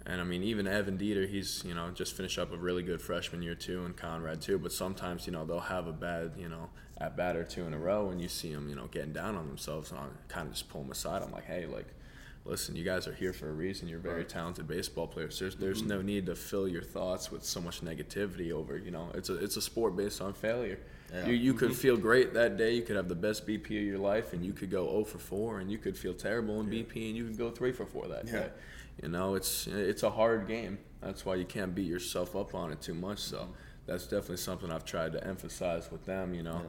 And 0.05 0.19
I 0.19 0.23
mean, 0.23 0.43
even 0.43 0.67
Evan 0.67 0.97
Dieter, 0.97 1.29
he's, 1.29 1.63
you 1.65 1.75
know, 1.75 1.91
just 1.91 2.15
finished 2.15 2.39
up 2.39 2.51
a 2.51 2.57
really 2.57 2.81
good 2.81 3.01
freshman 3.01 3.41
year 3.41 3.55
too, 3.55 3.85
and 3.85 3.95
Conrad 3.95 4.41
too. 4.41 4.57
But 4.57 4.71
sometimes, 4.71 5.27
you 5.27 5.33
know, 5.33 5.45
they'll 5.45 5.59
have 5.59 5.87
a 5.87 5.93
bad, 5.93 6.33
you 6.37 6.49
know, 6.49 6.69
at 6.99 7.15
bat 7.15 7.35
or 7.35 7.43
two 7.43 7.65
in 7.65 7.73
a 7.73 7.77
row, 7.77 8.09
and 8.09 8.21
you 8.21 8.27
see 8.27 8.53
them, 8.53 8.67
you 8.67 8.75
know, 8.75 8.87
getting 8.87 9.13
down 9.13 9.35
on 9.35 9.47
themselves. 9.47 9.91
And 9.91 9.99
I 9.99 10.05
kind 10.27 10.47
of 10.47 10.53
just 10.53 10.69
pull 10.69 10.81
them 10.81 10.91
aside. 10.91 11.21
I'm 11.21 11.31
like, 11.31 11.45
hey, 11.45 11.67
like, 11.67 11.87
listen, 12.45 12.75
you 12.75 12.83
guys 12.83 13.07
are 13.07 13.13
here 13.13 13.33
for 13.33 13.49
a 13.49 13.53
reason. 13.53 13.87
You're 13.87 13.99
very 13.99 14.23
talented 14.23 14.67
baseball 14.67 15.07
players. 15.07 15.39
There's 15.39 15.55
there's 15.55 15.83
no 15.83 15.97
mm-hmm. 15.97 16.05
need 16.07 16.25
to 16.27 16.35
fill 16.35 16.67
your 16.67 16.81
thoughts 16.81 17.31
with 17.31 17.43
so 17.43 17.61
much 17.61 17.81
negativity 17.81 18.51
over. 18.51 18.77
You 18.77 18.91
know, 18.91 19.09
it's 19.13 19.29
a 19.29 19.35
it's 19.35 19.57
a 19.57 19.61
sport 19.61 19.95
based 19.95 20.21
on 20.21 20.33
failure. 20.33 20.79
Yeah. 21.13 21.27
You 21.27 21.33
you 21.33 21.53
could 21.53 21.71
mm-hmm. 21.71 21.79
feel 21.79 21.97
great 21.97 22.33
that 22.33 22.57
day. 22.57 22.73
You 22.73 22.81
could 22.81 22.95
have 22.95 23.09
the 23.09 23.15
best 23.15 23.45
BP 23.45 23.65
of 23.65 23.71
your 23.71 23.99
life, 23.99 24.33
and 24.33 24.45
you 24.45 24.53
could 24.53 24.71
go 24.71 24.89
0 24.89 25.03
for 25.03 25.19
4, 25.19 25.59
and 25.59 25.71
you 25.71 25.77
could 25.77 25.97
feel 25.97 26.13
terrible 26.13 26.59
in 26.61 26.67
BP, 26.67 27.07
and 27.09 27.17
you 27.17 27.25
could 27.27 27.37
go 27.37 27.51
3 27.51 27.71
for 27.71 27.85
4 27.85 28.07
that 28.07 28.25
Yeah. 28.25 28.31
day. 28.31 28.49
You 29.01 29.09
know, 29.09 29.35
it's 29.35 29.67
it's 29.67 30.03
a 30.03 30.09
hard 30.09 30.47
game. 30.47 30.79
That's 31.01 31.25
why 31.25 31.35
you 31.35 31.45
can't 31.45 31.73
beat 31.73 31.87
yourself 31.87 32.35
up 32.35 32.53
on 32.53 32.71
it 32.71 32.81
too 32.81 32.93
much. 32.93 33.19
So 33.19 33.37
mm-hmm. 33.37 33.51
that's 33.87 34.03
definitely 34.03 34.37
something 34.37 34.71
I've 34.71 34.85
tried 34.85 35.13
to 35.13 35.25
emphasize 35.25 35.91
with 35.91 36.05
them. 36.05 36.33
You 36.33 36.43
know. 36.43 36.61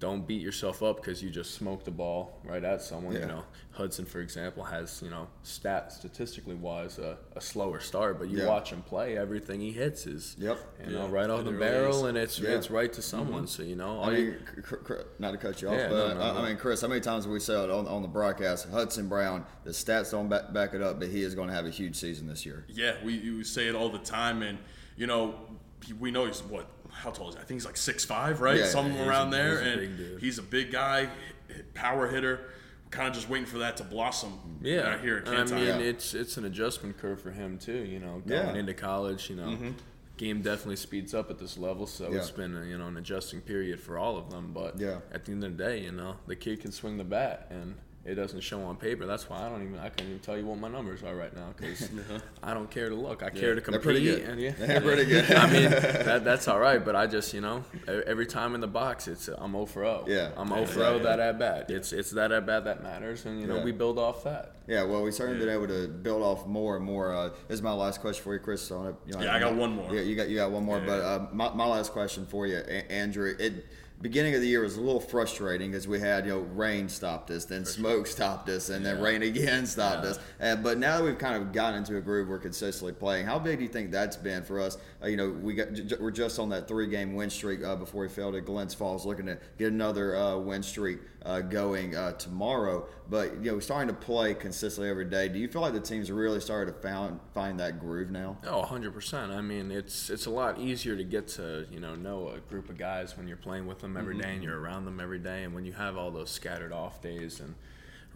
Don't 0.00 0.26
beat 0.26 0.40
yourself 0.40 0.82
up 0.82 0.96
because 0.96 1.22
you 1.22 1.28
just 1.28 1.54
smoked 1.54 1.84
the 1.84 1.90
ball 1.90 2.40
right 2.42 2.64
at 2.64 2.80
someone. 2.80 3.12
Yeah. 3.14 3.20
You 3.20 3.26
know, 3.26 3.42
Hudson, 3.72 4.06
for 4.06 4.20
example, 4.20 4.64
has 4.64 5.02
you 5.04 5.10
know 5.10 5.28
stat 5.42 5.92
statistically 5.92 6.54
wise 6.54 6.98
a, 6.98 7.18
a 7.36 7.40
slower 7.40 7.80
start, 7.80 8.18
but 8.18 8.30
you 8.30 8.38
Yeah. 8.38 8.46
watch 8.48 8.72
him 8.72 8.80
play, 8.80 9.18
everything 9.18 9.60
he 9.60 9.72
hits 9.72 10.06
is 10.06 10.36
Yep. 10.38 10.58
you 10.86 10.92
know 10.94 11.04
Yeah, 11.04 11.10
right 11.12 11.28
off 11.28 11.44
the 11.44 11.52
really 11.52 11.58
barrel, 11.66 11.96
is. 11.98 12.08
and 12.08 12.16
it's 12.16 12.38
Yeah. 12.40 12.50
it's 12.56 12.70
right 12.70 12.90
to 12.94 13.00
mm-hmm. 13.02 13.10
someone. 13.10 13.46
So 13.46 13.62
you 13.62 13.76
know, 13.76 13.98
all 13.98 14.08
I 14.10 14.16
you- 14.16 14.36
cr- 14.62 14.76
cr- 14.76 14.94
not 15.18 15.32
to 15.32 15.36
cut 15.36 15.60
you 15.60 15.68
off, 15.68 15.74
Yeah, 15.74 15.88
but 15.90 16.08
no, 16.08 16.14
no, 16.14 16.20
I, 16.22 16.32
no. 16.32 16.40
I 16.40 16.48
mean, 16.48 16.56
Chris, 16.56 16.80
how 16.80 16.88
many 16.88 17.02
times 17.02 17.24
have 17.24 17.32
we 17.32 17.38
said 17.40 17.68
on, 17.68 17.86
on 17.86 18.00
the 18.00 18.08
broadcast, 18.08 18.70
Hudson 18.70 19.06
Brown, 19.06 19.44
the 19.64 19.70
stats 19.70 20.12
don't 20.12 20.28
back, 20.30 20.50
back 20.54 20.72
it 20.72 20.80
up, 20.80 20.98
but 20.98 21.08
he 21.08 21.22
is 21.22 21.34
going 21.34 21.48
to 21.48 21.54
have 21.54 21.66
a 21.66 21.70
huge 21.70 21.94
season 21.96 22.26
this 22.26 22.46
year. 22.46 22.64
Yeah, 22.68 22.94
we 23.04 23.12
you 23.18 23.44
say 23.44 23.68
it 23.68 23.74
all 23.74 23.90
the 23.90 23.98
time, 23.98 24.40
and 24.40 24.58
you 24.96 25.06
know, 25.06 25.34
we 25.98 26.10
know 26.10 26.24
he's 26.24 26.42
what? 26.42 26.66
How 26.92 27.10
tall 27.10 27.28
is 27.30 27.34
he? 27.34 27.40
I 27.40 27.44
think 27.44 27.56
he's 27.60 27.66
like 27.66 27.76
six 27.76 28.04
five, 28.04 28.40
right? 28.40 28.58
Yeah, 28.58 28.66
Somewhere 28.66 28.92
he's 28.98 29.06
a- 29.06 29.08
around 29.08 29.30
there, 29.30 29.58
he's 29.58 29.66
a 29.66 29.70
and 29.70 29.96
big 29.96 30.20
he's 30.20 30.38
a 30.38 30.42
big 30.42 30.72
guy, 30.72 31.08
power 31.74 32.08
hitter. 32.08 32.40
kind 32.90 33.06
of 33.08 33.14
just 33.14 33.28
waiting 33.28 33.46
for 33.46 33.58
that 33.58 33.76
to 33.76 33.84
blossom. 33.84 34.32
Yeah, 34.62 34.80
uh, 34.80 34.98
here 34.98 35.18
at 35.18 35.28
and 35.28 35.52
I 35.52 35.54
mean 35.54 35.66
Yeah. 35.66 35.78
it's 35.78 36.12
it's 36.14 36.36
an 36.36 36.44
adjustment 36.44 36.98
curve 36.98 37.20
for 37.20 37.30
him 37.30 37.56
too. 37.58 37.84
You 37.84 38.00
know, 38.00 38.22
going 38.26 38.54
Yeah. 38.54 38.54
into 38.54 38.74
college, 38.74 39.30
you 39.30 39.36
know, 39.36 39.56
game 40.16 40.42
definitely 40.42 40.76
speeds 40.76 41.14
up 41.14 41.30
at 41.30 41.38
this 41.38 41.56
level. 41.56 41.86
So 41.86 42.10
Yeah. 42.10 42.18
it's 42.18 42.30
been 42.32 42.56
a, 42.56 42.64
you 42.64 42.76
know 42.76 42.88
an 42.88 42.96
adjusting 42.96 43.40
period 43.42 43.80
for 43.80 43.96
all 43.96 44.16
of 44.18 44.30
them. 44.30 44.52
But 44.52 44.78
Yeah. 44.80 44.98
at 45.12 45.24
the 45.24 45.32
end 45.32 45.44
of 45.44 45.56
the 45.56 45.64
day, 45.64 45.82
you 45.84 45.92
know, 45.92 46.16
the 46.26 46.34
kid 46.36 46.60
can 46.60 46.72
swing 46.72 46.96
the 46.98 47.04
bat 47.04 47.46
and. 47.50 47.76
It 48.02 48.14
doesn't 48.14 48.40
show 48.40 48.62
on 48.62 48.76
paper. 48.76 49.04
That's 49.04 49.28
why 49.28 49.44
I 49.44 49.50
don't 49.50 49.62
even. 49.62 49.78
I 49.78 49.90
can't 49.90 50.08
even 50.08 50.20
tell 50.20 50.36
you 50.38 50.46
what 50.46 50.58
my 50.58 50.68
numbers 50.68 51.02
are 51.02 51.14
right 51.14 51.34
now 51.36 51.52
because 51.54 51.90
I 52.42 52.54
don't 52.54 52.70
care 52.70 52.88
to 52.88 52.94
look. 52.94 53.22
I 53.22 53.28
care 53.28 53.54
to 53.54 53.60
compete. 53.60 53.82
They're 53.82 53.92
compete. 53.92 54.04
pretty 54.04 54.04
good. 54.04 54.30
And 54.30 54.40
yeah, 54.40 54.52
They're 54.66 54.80
pretty 54.80 55.04
good. 55.10 55.30
I 55.32 55.50
mean, 55.52 55.70
that, 55.70 56.24
that's 56.24 56.48
all 56.48 56.58
right. 56.58 56.82
But 56.82 56.96
I 56.96 57.06
just, 57.06 57.34
you 57.34 57.42
know, 57.42 57.62
every 57.86 58.24
time 58.24 58.54
in 58.54 58.62
the 58.62 58.66
box, 58.66 59.06
it's 59.06 59.28
I'm 59.28 59.52
0 59.52 59.66
for 59.66 59.82
0. 59.84 60.04
Yeah. 60.08 60.30
I'm 60.38 60.48
0 60.48 60.64
for 60.64 60.78
Yeah, 60.78 60.84
0 60.86 60.96
yeah. 60.96 61.02
that 61.02 61.20
at 61.20 61.38
bat. 61.38 61.70
It's 61.70 61.92
it's 61.92 62.10
that 62.12 62.32
at 62.32 62.46
bat 62.46 62.64
that 62.64 62.82
matters, 62.82 63.26
and 63.26 63.38
you 63.38 63.46
know 63.46 63.56
Yeah. 63.58 63.64
we 63.64 63.72
build 63.72 63.98
off 63.98 64.24
that. 64.24 64.54
Yeah, 64.66 64.84
well, 64.84 65.02
we 65.02 65.10
certainly 65.12 65.38
been 65.44 65.52
able 65.54 65.66
to 65.68 65.86
build 65.88 66.22
off 66.22 66.46
more 66.46 66.76
and 66.76 66.84
more. 66.84 67.12
Uh, 67.14 67.28
this 67.48 67.56
is 67.56 67.62
my 67.62 67.72
last 67.72 68.00
question 68.00 68.22
for 68.24 68.32
you, 68.32 68.40
Chris. 68.40 68.70
On 68.70 68.86
it, 68.86 68.94
you 69.06 69.12
know, 69.14 69.20
Yeah, 69.24 69.34
I 69.34 69.40
got 69.40 69.54
one 69.54 69.72
more. 69.74 69.92
Yeah, 69.94 70.00
you 70.00 70.16
got 70.16 70.30
you 70.30 70.36
got 70.36 70.50
one 70.50 70.64
more. 70.64 70.78
Yeah. 70.78 70.86
But 70.86 71.00
uh, 71.00 71.26
my, 71.32 71.52
my 71.52 71.66
last 71.66 71.92
question 71.92 72.24
for 72.24 72.46
you, 72.46 72.56
A- 72.66 72.90
Andrew. 72.90 73.34
It 73.38 73.66
beginning 74.00 74.34
of 74.34 74.40
the 74.40 74.46
year 74.48 74.62
was 74.62 74.76
a 74.76 74.80
little 74.80 75.00
frustrating 75.00 75.70
because 75.70 75.86
we 75.86 76.00
had 76.00 76.24
you 76.26 76.32
know 76.32 76.38
rain 76.40 76.88
stopped 76.88 77.30
us, 77.30 77.44
then 77.44 77.64
smoke 77.64 78.06
stopped 78.06 78.48
us, 78.48 78.70
and 78.70 78.84
then 78.84 79.00
rain 79.00 79.22
again 79.22 79.66
stopped 79.66 80.04
Yeah. 80.04 80.10
us. 80.10 80.18
And 80.38 80.62
but 80.62 80.78
now 80.78 80.98
that 80.98 81.04
we've 81.04 81.18
kind 81.18 81.36
of 81.40 81.52
gotten 81.52 81.78
into 81.78 81.96
a 81.96 82.00
groove, 82.00 82.28
we're 82.28 82.38
consistently 82.38 82.92
playing. 82.92 83.26
How 83.26 83.38
big 83.38 83.58
do 83.58 83.62
you 83.64 83.68
think 83.70 83.90
that's 83.90 84.16
been 84.16 84.42
for 84.42 84.60
us? 84.60 84.78
Uh, 85.02 85.06
you 85.08 85.16
know, 85.16 85.30
we 85.30 85.54
got 85.54 85.72
j- 85.72 85.96
we're 86.00 86.10
just 86.10 86.38
on 86.38 86.48
that 86.50 86.66
three 86.68 86.86
game 86.86 87.14
win 87.14 87.30
streak 87.30 87.62
uh, 87.64 87.76
before 87.76 88.02
we 88.02 88.08
failed 88.08 88.34
at 88.34 88.44
Glens 88.44 88.74
Falls, 88.74 89.04
looking 89.06 89.26
to 89.26 89.38
get 89.58 89.72
another 89.72 90.16
uh, 90.16 90.36
win 90.36 90.62
streak 90.62 91.00
uh, 91.24 91.40
going 91.40 91.94
uh, 91.94 92.12
tomorrow. 92.12 92.86
But 93.08 93.42
you 93.44 93.50
know, 93.52 93.60
starting 93.60 93.88
to 93.88 93.94
play 94.00 94.34
consistently 94.34 94.88
every 94.88 95.04
day. 95.04 95.28
Do 95.28 95.38
you 95.38 95.48
feel 95.48 95.62
like 95.62 95.72
the 95.72 95.80
team's 95.80 96.10
really 96.12 96.40
started 96.40 96.72
to 96.72 96.78
found, 96.80 97.18
find 97.34 97.58
that 97.58 97.80
groove 97.80 98.10
now? 98.10 98.38
Oh, 98.46 98.62
100%. 98.62 99.30
I 99.36 99.40
mean, 99.40 99.70
it's 99.72 100.10
it's 100.10 100.26
a 100.26 100.30
lot 100.30 100.58
easier 100.60 100.96
to 100.96 101.02
get 101.04 101.26
to, 101.28 101.66
you 101.72 101.80
know, 101.80 101.94
know 101.96 102.28
a 102.28 102.38
group 102.38 102.68
of 102.70 102.78
guys 102.78 103.16
when 103.16 103.26
you're 103.26 103.36
playing 103.36 103.66
with 103.66 103.80
them 103.80 103.89
every 103.96 104.14
mm-hmm. 104.14 104.22
day 104.22 104.34
and 104.34 104.42
you're 104.42 104.58
around 104.58 104.84
them 104.84 105.00
every 105.00 105.18
day 105.18 105.44
and 105.44 105.54
when 105.54 105.64
you 105.64 105.72
have 105.72 105.96
all 105.96 106.10
those 106.10 106.30
scattered 106.30 106.72
off 106.72 107.00
days 107.00 107.40
and 107.40 107.54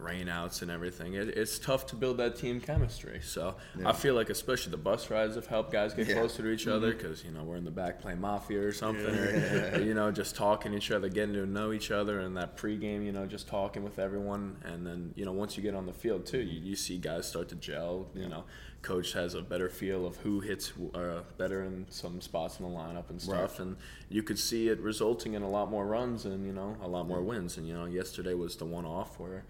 rainouts 0.01 0.61
and 0.61 0.69
everything. 0.69 1.13
It, 1.13 1.29
it's 1.29 1.57
tough 1.57 1.85
to 1.87 1.95
build 1.95 2.17
that 2.17 2.35
team 2.35 2.59
chemistry. 2.59 3.21
So, 3.23 3.55
I 3.85 3.93
feel 3.93 4.13
like 4.13 4.29
especially 4.29 4.71
the 4.71 4.77
bus 4.77 5.09
rides 5.09 5.35
have 5.35 5.47
helped 5.47 5.71
guys 5.71 5.93
get 5.93 6.07
Yeah. 6.07 6.15
closer 6.15 6.43
to 6.43 6.49
each 6.49 6.61
mm-hmm. 6.65 6.73
other 6.73 6.93
because, 6.93 7.23
you 7.23 7.31
know, 7.31 7.43
we're 7.43 7.55
in 7.55 7.65
the 7.65 7.71
back 7.71 8.01
playing 8.01 8.19
Mafia 8.19 8.61
or 8.61 8.71
something 8.71 9.15
or, 9.15 9.75
or, 9.75 9.81
you 9.81 9.93
know, 9.93 10.11
just 10.11 10.35
talking 10.35 10.71
to 10.71 10.77
each 10.77 10.91
other, 10.91 11.09
getting 11.09 11.33
to 11.35 11.45
know 11.45 11.71
each 11.71 11.91
other 11.91 12.19
and 12.19 12.35
that 12.37 12.57
pregame, 12.57 13.05
you 13.05 13.11
know, 13.11 13.25
just 13.25 13.47
talking 13.47 13.83
with 13.83 13.99
everyone 13.99 14.57
and 14.63 14.85
then, 14.85 15.13
you 15.15 15.25
know, 15.25 15.31
once 15.31 15.55
you 15.55 15.63
get 15.63 15.75
on 15.75 15.85
the 15.85 15.93
field 15.93 16.25
too, 16.25 16.41
you, 16.41 16.59
you 16.59 16.75
see 16.75 16.97
guys 16.97 17.27
start 17.27 17.49
to 17.49 17.55
gel, 17.55 18.07
you 18.13 18.27
know, 18.27 18.43
coach 18.81 19.13
has 19.13 19.33
a 19.33 19.41
better 19.41 19.69
feel 19.69 20.05
of 20.05 20.17
who 20.17 20.39
hits 20.39 20.73
uh, 20.93 21.21
better 21.37 21.63
in 21.63 21.85
some 21.89 22.21
spots 22.21 22.59
in 22.59 22.65
the 22.65 22.71
lineup 22.71 23.09
and 23.09 23.21
stuff, 23.21 23.59
and 23.59 23.77
you 24.09 24.21
could 24.23 24.37
see 24.39 24.67
it 24.69 24.79
resulting 24.79 25.33
in 25.33 25.41
a 25.41 25.49
lot 25.49 25.69
more 25.71 25.85
runs 25.85 26.25
and 26.25 26.45
you 26.45 26.53
know 26.53 26.77
a 26.81 26.87
lot 26.87 27.07
more 27.07 27.21
wins. 27.21 27.57
And 27.57 27.67
you 27.67 27.73
know, 27.73 27.85
yesterday 27.85 28.33
was 28.33 28.55
the 28.55 28.65
one 28.65 28.85
off 28.85 29.19
where, 29.19 29.43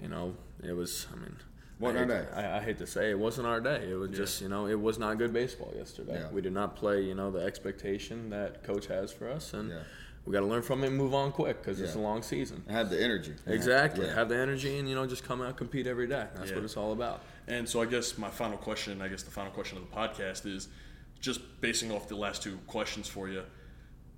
you 0.00 0.08
know, 0.08 0.34
it 0.62 0.72
was. 0.72 1.06
I 1.12 1.16
mean. 1.16 1.36
Wasn't 1.80 1.98
I 1.98 2.14
our 2.14 2.20
hate, 2.20 2.30
day. 2.30 2.36
I, 2.36 2.56
I 2.58 2.60
hate 2.60 2.78
to 2.78 2.86
say 2.86 3.10
it 3.10 3.18
wasn't 3.18 3.48
our 3.48 3.60
day. 3.60 3.88
It 3.90 3.96
was 3.96 4.10
just 4.10 4.40
you 4.40 4.48
know 4.48 4.66
it 4.66 4.80
was 4.80 4.98
not 4.98 5.18
good 5.18 5.32
baseball 5.32 5.72
yesterday. 5.76 6.20
Yeah. 6.20 6.30
We 6.30 6.40
did 6.40 6.52
not 6.52 6.76
play 6.76 7.02
you 7.02 7.14
know 7.14 7.32
the 7.32 7.40
expectation 7.40 8.30
that 8.30 8.62
coach 8.62 8.86
has 8.86 9.12
for 9.12 9.28
us, 9.28 9.52
and 9.52 9.70
Yeah. 9.70 9.80
We 10.24 10.32
got 10.32 10.40
to 10.40 10.46
learn 10.46 10.62
from 10.62 10.84
it 10.84 10.88
and 10.88 10.96
move 10.96 11.14
on 11.14 11.32
quick 11.32 11.60
because 11.62 11.80
it's 11.80 11.94
a 11.94 11.98
long 11.98 12.22
season. 12.22 12.62
I 12.68 12.72
have 12.72 12.90
the 12.90 13.02
energy. 13.02 13.34
Exactly. 13.46 14.06
Yeah. 14.06 14.14
Have 14.14 14.28
the 14.28 14.36
energy 14.38 14.78
and 14.78 14.88
you 14.88 14.94
know 14.94 15.06
just 15.06 15.24
come 15.24 15.40
out 15.40 15.48
and 15.48 15.56
compete 15.56 15.86
every 15.86 16.06
day. 16.06 16.26
That's 16.36 16.50
Yeah. 16.50 16.56
what 16.56 16.64
it's 16.64 16.76
all 16.76 16.92
about. 16.92 17.22
And 17.48 17.68
so 17.68 17.82
I 17.82 17.86
guess 17.86 18.16
my 18.18 18.30
final 18.30 18.56
question, 18.56 19.02
I 19.02 19.08
guess 19.08 19.22
the 19.24 19.30
final 19.32 19.50
question 19.50 19.78
of 19.78 19.90
the 19.90 19.96
podcast 19.96 20.46
is 20.46 20.68
just 21.20 21.40
basing 21.60 21.90
off 21.90 22.06
the 22.08 22.16
last 22.16 22.42
two 22.42 22.58
questions 22.68 23.08
for 23.08 23.28
you. 23.28 23.42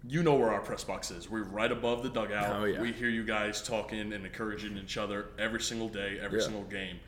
You 0.07 0.23
know 0.23 0.35
where 0.35 0.53
our 0.53 0.61
press 0.61 0.85
box 0.85 1.11
is. 1.11 1.31
We're 1.31 1.45
right 1.45 1.73
above 1.73 2.03
the 2.03 2.11
dugout. 2.11 2.61
Oh, 2.61 2.65
yeah. 2.67 2.81
We 2.83 2.93
hear 2.93 3.09
you 3.09 3.25
guys 3.25 3.63
talking 3.63 4.13
and 4.13 4.27
encouraging 4.27 4.77
each 4.77 4.99
other 4.99 5.29
every 5.39 5.61
single 5.63 5.89
day, 5.89 6.19
every 6.21 6.41
Yeah. 6.41 6.45
single 6.45 6.65
game. 6.65 7.01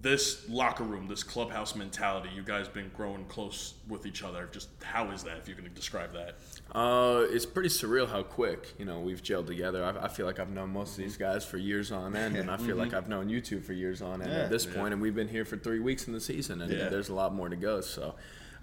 This 0.00 0.48
locker 0.48 0.84
room, 0.84 1.06
this 1.06 1.22
clubhouse 1.22 1.76
mentality, 1.76 2.30
you 2.34 2.42
guys 2.42 2.66
been 2.68 2.90
growing 2.96 3.26
close 3.26 3.74
with 3.86 4.06
each 4.06 4.22
other. 4.22 4.48
Just 4.50 4.70
how 4.82 5.10
is 5.10 5.22
that, 5.24 5.36
if 5.36 5.48
you 5.48 5.54
can 5.54 5.70
describe 5.74 6.12
that? 6.14 6.36
Uh, 6.74 7.26
it's 7.28 7.44
pretty 7.44 7.68
surreal 7.68 8.08
how 8.08 8.22
quick 8.22 8.72
you 8.78 8.84
know 8.86 9.00
we've 9.00 9.22
gelled 9.22 9.46
together. 9.46 9.84
I, 9.84 10.06
I 10.06 10.08
feel 10.08 10.24
like 10.24 10.38
I've 10.40 10.50
known 10.50 10.70
most 10.70 10.92
of 10.92 11.04
these 11.04 11.18
guys 11.18 11.44
for 11.44 11.58
years 11.58 11.92
on 11.92 12.16
end, 12.16 12.34
and 12.36 12.50
I 12.50 12.56
feel 12.56 12.76
like 12.76 12.94
I've 12.94 13.08
known 13.08 13.28
you 13.28 13.42
two 13.42 13.60
for 13.60 13.74
years 13.74 14.00
on 14.00 14.22
end 14.22 14.30
Yeah. 14.32 14.38
at 14.44 14.50
this 14.50 14.64
Yeah. 14.66 14.74
point, 14.80 14.94
and 14.94 15.02
we've 15.02 15.14
been 15.14 15.28
here 15.28 15.44
for 15.44 15.58
three 15.58 15.80
weeks 15.80 16.06
in 16.06 16.14
the 16.14 16.20
season, 16.20 16.62
and 16.62 16.72
Yeah. 16.72 16.88
there's 16.88 17.10
a 17.10 17.14
lot 17.14 17.34
more 17.34 17.48
to 17.50 17.56
go. 17.56 17.80
So. 17.82 18.14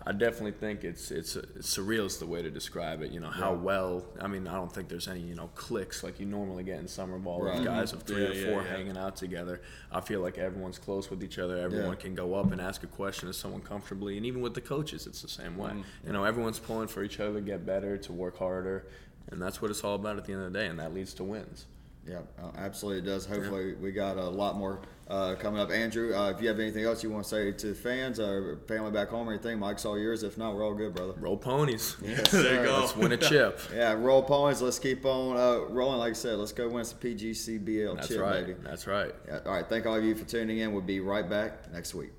I 0.07 0.13
definitely 0.13 0.53
think 0.53 0.83
it's 0.85 1.11
it's, 1.11 1.35
it's 1.35 1.75
surreal 1.77 2.05
is 2.05 2.17
the 2.17 2.25
way 2.25 2.41
to 2.41 2.49
describe 2.49 3.01
it. 3.01 3.11
You 3.11 3.19
know 3.19 3.29
how 3.29 3.53
well. 3.53 4.05
I 4.21 4.27
mean, 4.27 4.47
I 4.47 4.53
don't 4.53 4.71
think 4.73 4.87
there's 4.87 5.07
any 5.09 5.19
you 5.19 5.35
know 5.35 5.49
clicks 5.55 6.03
like 6.03 6.19
you 6.19 6.25
normally 6.25 6.63
get 6.63 6.79
in 6.79 6.87
summer 6.87 7.19
ball 7.19 7.41
Right. 7.43 7.55
with 7.57 7.65
guys 7.65 7.91
of 7.93 8.03
three 8.03 8.23
Yeah, 8.23 8.29
or 8.47 8.51
four 8.53 8.61
yeah. 8.63 8.69
hanging 8.75 8.97
out 8.97 9.17
together. 9.17 9.61
I 9.91 9.99
feel 10.01 10.21
like 10.21 10.37
everyone's 10.37 10.79
close 10.79 11.09
with 11.09 11.21
each 11.23 11.37
other. 11.37 11.57
Everyone 11.57 11.89
Yeah. 11.89 11.95
can 11.95 12.15
go 12.15 12.33
up 12.35 12.51
and 12.51 12.61
ask 12.61 12.81
a 12.83 12.87
question 12.87 13.27
to 13.27 13.33
someone 13.33 13.61
comfortably, 13.61 14.15
and 14.17 14.25
even 14.25 14.41
with 14.41 14.53
the 14.53 14.61
coaches, 14.61 15.05
it's 15.05 15.21
the 15.21 15.27
same 15.27 15.57
way. 15.57 15.71
Mm. 15.71 15.83
You 16.07 16.13
know, 16.13 16.23
everyone's 16.23 16.59
pulling 16.59 16.87
for 16.87 17.03
each 17.03 17.19
other 17.19 17.33
to 17.35 17.41
get 17.41 17.65
better, 17.65 17.97
to 17.97 18.13
work 18.13 18.37
harder, 18.39 18.85
and 19.29 19.41
that's 19.41 19.61
what 19.61 19.69
it's 19.69 19.83
all 19.83 19.95
about 19.95 20.17
at 20.17 20.25
the 20.25 20.31
end 20.33 20.43
of 20.43 20.53
the 20.53 20.59
day, 20.59 20.67
and 20.67 20.79
that 20.79 20.93
leads 20.93 21.13
to 21.15 21.23
wins. 21.25 21.65
Yeah, 22.09 22.21
uh, 22.41 22.49
absolutely 22.57 23.03
it 23.03 23.05
does. 23.13 23.25
Hopefully, 23.25 23.75
we 23.75 23.91
got 23.91 24.17
a 24.17 24.27
lot 24.27 24.57
more 24.57 24.81
uh, 25.07 25.35
coming 25.35 25.61
up. 25.61 25.69
Andrew, 25.69 26.15
uh, 26.15 26.31
if 26.31 26.41
you 26.41 26.47
have 26.47 26.59
anything 26.59 26.83
else 26.83 27.03
you 27.03 27.11
want 27.11 27.23
to 27.23 27.29
say 27.29 27.51
to 27.51 27.75
fans 27.75 28.19
or 28.19 28.57
family 28.67 28.89
back 28.89 29.09
home 29.09 29.29
or 29.29 29.33
anything, 29.33 29.59
Mike's 29.59 29.85
all 29.85 29.97
yours. 29.97 30.23
If 30.23 30.35
not, 30.35 30.55
we're 30.55 30.65
all 30.65 30.73
good, 30.73 30.95
brother. 30.95 31.13
Roll 31.17 31.37
ponies. 31.37 31.97
Yes, 32.03 32.31
There 32.31 32.61
you 32.61 32.65
go. 32.65 32.79
Let's 32.79 32.95
win 32.95 33.11
a 33.11 33.17
chip. 33.17 33.59
Yeah, 33.73 33.93
roll 33.93 34.23
ponies. 34.23 34.61
Let's 34.61 34.79
keep 34.79 35.05
on 35.05 35.37
uh, 35.37 35.65
rolling. 35.71 35.99
Like 35.99 36.11
I 36.11 36.13
said, 36.13 36.39
let's 36.39 36.51
go 36.51 36.67
win 36.67 36.83
some 36.83 36.97
PGCBL 36.97 37.95
That's 37.95 38.07
chip, 38.07 38.19
right. 38.19 38.45
baby. 38.47 38.59
That's 38.63 38.87
right. 38.87 39.13
Yeah, 39.27 39.39
all 39.45 39.53
right. 39.53 39.67
Thank 39.69 39.85
all 39.85 39.95
of 39.95 40.03
you 40.03 40.15
for 40.15 40.25
tuning 40.25 40.57
in. 40.57 40.71
We'll 40.71 40.81
be 40.81 40.99
right 40.99 41.29
back 41.29 41.71
next 41.71 41.93
week. 41.93 42.11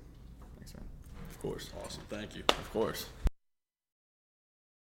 Thanks, 0.57 0.73
man. 0.73 0.85
Of 1.29 1.41
course. 1.41 1.69
Awesome. 1.83 2.03
Thank 2.09 2.35
you. 2.37 2.43
Of 2.47 2.71
course. 2.71 3.07